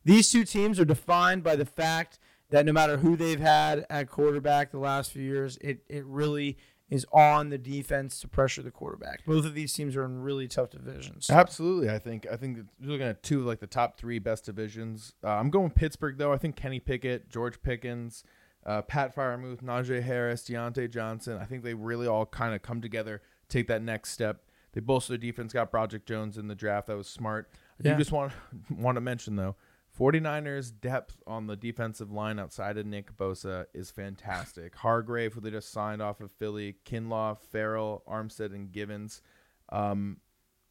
these 0.06 0.32
two 0.32 0.46
teams 0.46 0.80
are 0.80 0.86
defined 0.86 1.44
by 1.44 1.56
the 1.58 1.65
fact 1.65 2.17
that 2.50 2.65
no 2.65 2.72
matter 2.74 2.98
who 2.98 3.15
they've 3.15 3.39
had 3.39 3.86
at 3.89 4.10
quarterback 4.10 4.72
the 4.72 4.80
last 4.80 5.12
few 5.12 5.22
years, 5.24 5.58
it 5.62 5.84
it 5.89 6.06
really 6.06 6.58
is 6.91 7.06
on 7.13 7.49
the 7.49 7.58
defense 7.58 8.19
to 8.19 8.27
pressure 8.27 8.62
the 8.62 8.69
quarterback. 8.69 9.25
Both 9.25 9.45
of 9.45 9.56
these 9.56 9.73
teams 9.73 9.95
are 9.95 10.04
in 10.04 10.21
really 10.21 10.47
tough 10.47 10.69
divisions. 10.69 11.30
Absolutely. 11.30 11.89
I 11.89 11.97
think 11.97 12.27
I 12.32 12.36
think 12.36 12.58
you're 12.80 12.91
looking 12.91 13.08
at 13.08 13.23
two 13.23 13.39
of 13.39 13.45
like 13.47 13.60
the 13.62 13.65
top 13.67 13.97
three 13.97 14.19
best 14.19 14.45
divisions. 14.45 15.13
Uh, 15.23 15.30
I'm 15.30 15.49
going 15.49 15.71
Pittsburgh 15.71 16.17
though. 16.17 16.32
I 16.34 16.38
think 16.38 16.56
Kenny 16.56 16.80
Pickett, 16.80 17.30
George 17.30 17.62
Pickens, 17.63 18.23
uh, 18.65 18.82
Pat 18.84 19.15
Freiermuth, 19.15 19.63
Najee 19.63 20.04
Harris, 20.04 20.43
Diontae 20.43 20.91
Johnson. 20.91 21.39
I 21.41 21.45
think 21.45 21.63
they 21.63 21.73
really 21.73 22.06
all 22.08 22.25
kind 22.27 22.54
of 22.54 22.62
come 22.62 22.82
together, 22.82 23.21
take 23.49 23.67
that 23.69 23.82
next 23.82 24.10
step. 24.12 24.43
They 24.73 24.82
bolster 24.82 25.13
their 25.13 25.17
defense, 25.17 25.51
got 25.54 25.71
Broderick 25.71 26.06
Jones 26.06 26.38
in 26.38 26.47
the 26.47 26.56
draft. 26.56 26.88
That 26.88 26.95
was 26.97 27.08
smart. 27.08 27.49
I 27.54 27.88
Yeah. 27.88 27.93
do 27.93 27.99
just 27.99 28.12
want 28.12 28.34
want 28.69 28.97
to 28.97 29.01
mention 29.01 29.38
though, 29.38 29.56
49ers 29.97 30.71
depth 30.80 31.21
on 31.27 31.47
the 31.47 31.56
defensive 31.56 32.12
line 32.12 32.39
outside 32.39 32.77
of 32.77 32.86
Nick 32.86 33.15
Bosa 33.17 33.65
is 33.73 33.91
fantastic. 33.91 34.75
Hargrave, 34.77 35.34
who 35.34 35.41
they 35.41 35.51
just 35.51 35.71
signed 35.71 36.01
off 36.01 36.21
of 36.21 36.32
Philly, 36.32 36.77
Kinlaw, 36.86 37.38
Ferrell, 37.51 38.04
Armstead, 38.08 38.54
and 38.54 38.71
Givens. 38.71 39.21
Um, 39.69 40.17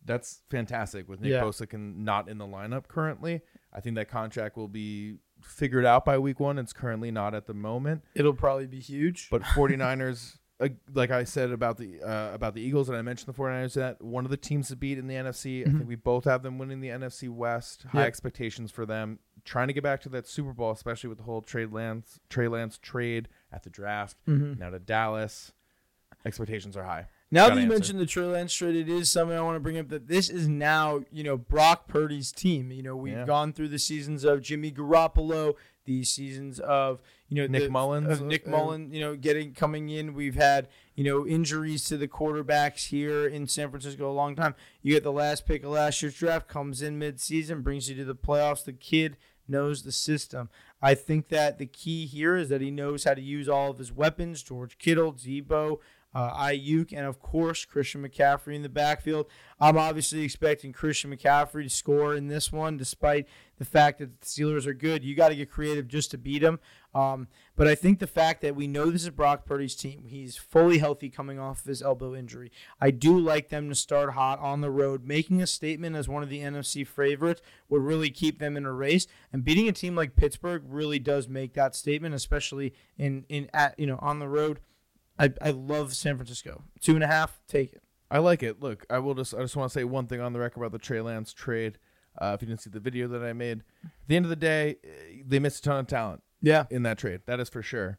that's 0.05 0.41
fantastic 0.51 1.09
with 1.09 1.21
Nick 1.21 1.33
Yeah. 1.33 1.43
Bosa 1.43 1.69
can 1.69 2.05
not 2.05 2.29
in 2.29 2.39
the 2.39 2.47
lineup 2.47 2.89
currently. 2.89 3.43
I 3.73 3.81
think 3.81 3.97
that 3.97 4.09
contract 4.09 4.57
will 4.57 4.69
be 4.69 5.19
figured 5.43 5.85
out 5.85 6.05
by 6.05 6.19
week 6.19 6.41
one. 6.41 6.59
It's 6.59 6.73
currently 6.73 7.11
not 7.11 7.35
at 7.35 7.47
the 7.47 7.55
moment. 7.55 8.03
It'll 8.15 8.33
probably 8.35 8.67
be 8.67 8.81
huge. 8.81 9.29
But 9.31 9.43
49ers, 9.55 10.35
uh, 10.35 10.39
like 10.93 11.11
I 11.11 11.25
said 11.25 11.51
about 11.51 11.79
the 11.79 12.03
uh, 12.03 12.35
about 12.35 12.55
the 12.55 12.61
Eagles, 12.61 12.89
and 12.89 12.99
I 12.99 13.03
mentioned 13.03 13.33
the 13.35 13.39
49ers, 13.39 13.75
that 13.75 14.03
one 14.03 14.25
of 14.25 14.31
the 14.31 14.37
teams 14.37 14.69
to 14.69 14.77
beat 14.77 14.99
in 14.99 15.07
the 15.07 15.15
NFC. 15.15 15.63
I 15.67 15.71
think 15.71 15.89
we 15.89 15.97
both 15.97 16.25
have 16.25 16.43
them 16.43 16.59
winning 16.59 16.81
the 16.81 16.89
NFC 16.89 17.29
West. 17.29 17.83
High 17.85 17.89
Mm-hmm. 17.89 17.99
Yep. 17.99 18.07
expectations 18.07 18.71
for 18.71 18.85
them. 18.87 19.19
Trying 19.45 19.69
to 19.69 19.73
get 19.73 19.83
back 19.83 20.01
to 20.03 20.09
that 20.11 20.27
Super 20.29 20.53
Bowl, 20.53 20.71
especially 20.71 21.09
with 21.09 21.19
the 21.19 21.25
whole 21.25 21.41
trade 21.41 21.73
Lance 21.73 22.21
Trey 22.29 22.47
Lance 22.49 22.79
trade 22.79 23.29
at 23.53 23.63
the 23.63 23.71
draft. 23.71 24.17
Mhm. 24.29 24.59
Now 24.59 24.71
to 24.71 24.79
Dallas, 24.79 25.53
expectations 26.25 26.77
are 26.77 26.85
high. 26.85 27.07
Now 27.31 27.45
Gotta 27.45 27.55
that 27.55 27.61
you 27.61 27.65
answer. 27.67 27.75
mentioned 27.75 28.01
the 28.01 28.07
Trey 28.07 28.25
Lance 28.25 28.53
trade, 28.53 28.75
it 28.77 28.89
is 28.89 29.11
something 29.11 29.37
I 29.37 29.41
want 29.41 29.57
to 29.57 29.61
bring 29.61 29.79
up 29.79 29.89
that 29.89 30.09
this 30.09 30.29
is 30.29 30.49
now, 30.49 31.05
you 31.13 31.23
know, 31.23 31.37
Brock 31.37 31.87
Purdy's 31.87 32.33
team. 32.33 32.73
You 32.73 32.83
know, 32.83 32.97
we've 32.97 33.13
Yeah. 33.15 33.25
gone 33.25 33.53
through 33.53 33.69
the 33.69 33.79
seasons 33.79 34.25
of 34.25 34.43
Jimmy 34.43 34.73
Garoppolo, 34.73 35.55
these 35.85 36.11
seasons 36.11 36.59
of, 36.61 37.01
you 37.31 37.37
know, 37.41 37.47
Nick 37.47 37.63
the- 37.63 37.71
Mullens, 37.71 38.21
of 38.21 38.27
Nick 38.27 38.47
uh, 38.47 38.51
Mullen, 38.51 38.93
you 38.93 39.01
know, 39.01 39.17
getting 39.17 39.55
coming 39.55 39.89
in. 39.89 40.13
We've 40.15 40.35
had, 40.35 40.69
you 40.95 41.05
know, 41.05 41.27
injuries 41.27 41.85
to 41.85 41.97
the 41.97 42.09
quarterbacks 42.09 42.89
here 42.89 43.27
in 43.27 43.47
San 43.47 43.71
Francisco 43.71 44.11
a 44.11 44.13
long 44.13 44.37
time. 44.37 44.55
You 44.83 44.93
get 44.93 45.05
the 45.05 45.13
last 45.13 45.47
pick 45.47 45.65
of 45.65 45.71
last 45.71 46.03
year's 46.03 46.15
draft, 46.17 46.49
comes 46.49 46.83
in 46.83 46.99
mid-season, 46.99 47.63
brings 47.63 47.89
you 47.89 47.97
to 47.97 48.05
the 48.05 48.15
playoffs. 48.15 48.65
The 48.65 48.73
kid 48.75 49.17
knows 49.49 49.85
the 49.85 49.93
system. 49.93 50.51
I 50.83 50.95
think 50.95 51.29
that 51.29 51.59
the 51.59 51.67
key 51.67 52.07
here 52.07 52.37
is 52.37 52.49
that 52.51 52.61
he 52.61 52.71
knows 52.71 53.05
how 53.05 53.15
to 53.15 53.23
use 53.23 53.49
all 53.49 53.71
of 53.71 53.79
his 53.79 53.93
weapons. 53.93 54.43
George 54.43 54.79
Kittle, 54.79 55.13
Deebo, 55.13 55.79
uh, 56.15 56.35
Aiyuk, 56.35 56.93
and 56.93 57.07
of 57.07 57.21
course 57.21 57.65
Christian 57.65 58.03
McCaffrey 58.03 58.55
in 58.55 58.63
the 58.63 58.69
backfield. 58.69 59.27
I'm 59.61 59.77
obviously 59.77 60.23
expecting 60.23 60.73
Christian 60.73 61.15
McCaffrey 61.15 61.65
to 61.65 61.71
score 61.71 62.17
in 62.17 62.29
this 62.29 62.51
one, 62.51 62.77
despite 62.77 63.29
the 63.59 63.65
fact 63.65 63.99
that 63.99 64.21
the 64.21 64.27
Steelers 64.27 64.67
are 64.67 64.75
good. 64.75 65.05
You 65.05 65.15
got 65.15 65.29
to 65.29 65.37
get 65.37 65.51
creative 65.51 65.87
just 65.87 66.11
to 66.13 66.19
beat 66.19 66.41
them. 66.41 66.59
Um, 66.95 67.29
but 67.57 67.69
I 67.69 67.75
think 67.75 67.99
the 67.99 68.07
fact 68.07 68.41
that 68.43 68.57
we 68.57 68.67
know 68.67 68.91
this 68.91 69.05
is 69.05 69.11
Brock 69.11 69.45
Purdy's 69.45 69.77
team, 69.77 70.05
he's 70.07 70.37
fully 70.37 70.79
healthy 70.79 71.09
coming 71.09 71.39
off 71.39 71.61
of 71.61 71.67
his 71.67 71.83
elbow 71.83 72.15
injury. 72.15 72.51
I 72.81 72.91
do 72.91 73.19
like 73.19 73.49
them 73.49 73.69
to 73.69 73.75
start 73.75 74.15
hot 74.15 74.41
on 74.41 74.61
the 74.61 74.71
road, 74.71 75.05
making 75.05 75.41
a 75.41 75.47
statement 75.47 75.95
as 75.95 76.09
one 76.09 76.23
of 76.23 76.29
the 76.29 76.41
NFC 76.41 76.87
favorites 76.87 77.43
would 77.69 77.83
really 77.83 78.11
keep 78.11 78.39
them 78.39 78.57
in 78.57 78.67
a 78.67 78.73
race. 78.73 79.07
And 79.33 79.45
beating 79.45 79.69
a 79.69 79.73
team 79.73 79.95
like 79.95 80.17
Pittsburgh 80.17 80.65
really 80.67 80.99
does 80.99 81.29
make 81.29 81.55
that 81.55 81.77
statement, 81.77 82.15
especially 82.15 82.75
in 82.99 83.25
in 83.29 83.49
at 83.55 83.79
you 83.79 83.87
know 83.87 83.99
on 84.03 84.19
the 84.19 84.29
road. 84.29 84.61
I, 85.19 85.33
I 85.43 85.51
love 85.51 85.95
San 85.95 86.17
Francisco. 86.17 86.65
Two 86.81 86.95
and 86.95 87.05
a 87.05 87.07
half, 87.07 87.41
take 87.47 87.73
it. 87.75 87.83
I 88.11 88.19
like 88.19 88.43
it. 88.43 88.61
Look, 88.61 88.85
I 88.91 88.99
will 88.99 89.15
just 89.15 89.35
I 89.35 89.41
just 89.43 89.55
want 89.55 89.71
to 89.71 89.79
say 89.79 89.85
one 89.85 90.07
thing 90.07 90.21
on 90.21 90.33
the 90.33 90.41
record 90.41 90.61
about 90.61 90.73
the 90.73 90.79
Trey 90.79 91.01
Lance 91.01 91.33
trade. 91.33 91.79
Uh, 92.21 92.33
if 92.35 92.43
you 92.43 92.49
didn't 92.49 92.63
see 92.63 92.71
the 92.71 92.81
video 92.81 93.07
that 93.07 93.23
I 93.23 93.33
made, 93.33 93.63
at 93.85 93.91
the 94.09 94.17
end 94.17 94.25
of 94.25 94.31
the 94.31 94.37
day, 94.37 94.79
eh, 94.83 95.23
they 95.25 95.39
missed 95.39 95.61
a 95.61 95.63
ton 95.63 95.79
of 95.79 95.87
talent 95.87 96.23
Yeah. 96.43 96.65
in 96.71 96.83
that 96.85 96.99
trade. 96.99 97.21
That 97.27 97.41
is 97.41 97.49
for 97.49 97.63
sure. 97.63 97.99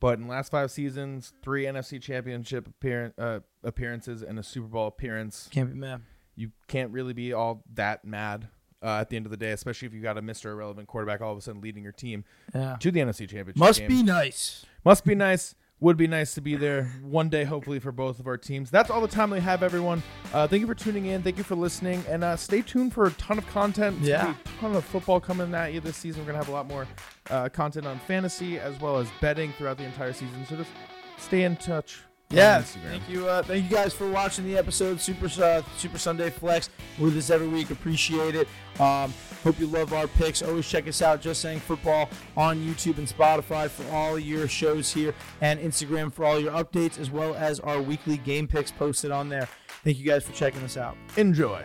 But 0.00 0.18
in 0.18 0.24
the 0.26 0.30
last 0.30 0.50
five 0.50 0.70
seasons, 0.70 1.32
three 1.42 1.64
NFC 1.64 2.00
Championship 2.00 2.68
appearance, 2.68 3.14
uh, 3.18 3.40
appearances 3.64 4.22
and 4.22 4.38
a 4.38 4.42
Super 4.42 4.68
Bowl 4.68 4.86
appearance, 4.86 5.48
Can't 5.50 5.70
be 5.72 5.76
mad. 5.78 6.02
you 6.36 6.52
can't 6.68 6.92
really 6.92 7.12
be 7.14 7.32
all 7.32 7.64
that 7.74 8.04
mad 8.04 8.48
uh, 8.80 8.98
at 9.00 9.08
the 9.08 9.16
end 9.16 9.26
of 9.26 9.30
the 9.30 9.36
day, 9.36 9.50
especially 9.50 9.86
if 9.86 9.92
you 9.94 10.00
got 10.00 10.16
a 10.16 10.22
Mr. 10.22 10.46
Irrelevant 10.52 10.86
quarterback 10.86 11.20
all 11.20 11.32
of 11.32 11.38
a 11.38 11.40
sudden 11.40 11.60
leading 11.60 11.82
your 11.82 11.90
team 11.92 12.24
Yeah. 12.54 12.76
to 12.78 12.90
the 12.92 13.00
NFC 13.00 13.28
Championship. 13.28 13.56
Must 13.56 13.80
game. 13.80 13.88
be 13.88 14.02
nice. 14.04 14.64
Must 14.84 15.04
be 15.04 15.16
nice. 15.16 15.56
Would 15.80 15.96
be 15.96 16.08
nice 16.08 16.34
to 16.34 16.40
be 16.40 16.56
there 16.56 16.86
one 17.02 17.28
day, 17.28 17.44
hopefully, 17.44 17.78
for 17.78 17.92
both 17.92 18.18
of 18.18 18.26
our 18.26 18.36
teams. 18.36 18.68
That's 18.68 18.90
all 18.90 19.00
the 19.00 19.06
time 19.06 19.30
we 19.30 19.38
have, 19.38 19.62
everyone. 19.62 20.02
Uh, 20.34 20.48
thank 20.48 20.60
you 20.60 20.66
for 20.66 20.74
tuning 20.74 21.06
in. 21.06 21.22
Thank 21.22 21.38
you 21.38 21.44
for 21.44 21.54
listening. 21.54 22.02
And 22.08 22.24
uh, 22.24 22.36
stay 22.36 22.62
tuned 22.62 22.92
for 22.92 23.06
a 23.06 23.12
ton 23.12 23.38
of 23.38 23.46
content. 23.46 23.96
It's 24.00 24.08
Yeah. 24.08 24.34
a 24.34 24.60
ton 24.60 24.74
of 24.74 24.84
football 24.84 25.20
coming 25.20 25.54
at 25.54 25.72
you 25.72 25.78
this 25.80 25.96
season. 25.96 26.22
We're 26.22 26.32
going 26.32 26.40
to 26.40 26.44
have 26.44 26.48
a 26.52 26.56
lot 26.56 26.66
more 26.66 26.88
uh, 27.30 27.48
content 27.50 27.86
on 27.86 28.00
fantasy 28.00 28.58
as 28.58 28.80
well 28.80 28.96
as 28.98 29.06
betting 29.20 29.52
throughout 29.52 29.78
the 29.78 29.84
entire 29.84 30.12
season. 30.12 30.44
So 30.48 30.56
just 30.56 30.70
stay 31.16 31.44
in 31.44 31.54
touch. 31.54 32.00
Yeah, 32.30 32.60
thank 32.60 33.08
you. 33.08 33.26
Uh, 33.26 33.42
thank 33.42 33.64
you 33.64 33.74
guys 33.74 33.94
for 33.94 34.10
watching 34.10 34.44
the 34.44 34.58
episode. 34.58 35.00
Super 35.00 35.30
uh, 35.42 35.62
Super 35.78 35.96
Sunday 35.96 36.28
Flex. 36.28 36.68
We're 36.98 37.06
with 37.06 37.16
us 37.16 37.30
every 37.30 37.48
week. 37.48 37.70
Appreciate 37.70 38.34
it. 38.34 38.46
Um, 38.78 39.14
hope 39.42 39.58
you 39.58 39.66
love 39.66 39.94
our 39.94 40.06
picks. 40.06 40.42
Always 40.42 40.68
check 40.68 40.86
us 40.86 41.00
out. 41.00 41.22
Just 41.22 41.40
saying 41.40 41.60
football 41.60 42.10
on 42.36 42.58
YouTube 42.58 42.98
and 42.98 43.08
Spotify 43.08 43.70
for 43.70 43.90
all 43.94 44.18
your 44.18 44.46
shows 44.46 44.92
here, 44.92 45.14
and 45.40 45.58
Instagram 45.58 46.12
for 46.12 46.26
all 46.26 46.38
your 46.38 46.52
updates, 46.52 46.98
as 46.98 47.10
well 47.10 47.34
as 47.34 47.60
our 47.60 47.80
weekly 47.80 48.18
game 48.18 48.46
picks 48.46 48.70
posted 48.70 49.10
on 49.10 49.30
there. 49.30 49.48
Thank 49.82 49.98
you 49.98 50.04
guys 50.04 50.22
for 50.22 50.32
checking 50.32 50.62
us 50.62 50.76
out. 50.76 50.98
Enjoy. 51.16 51.64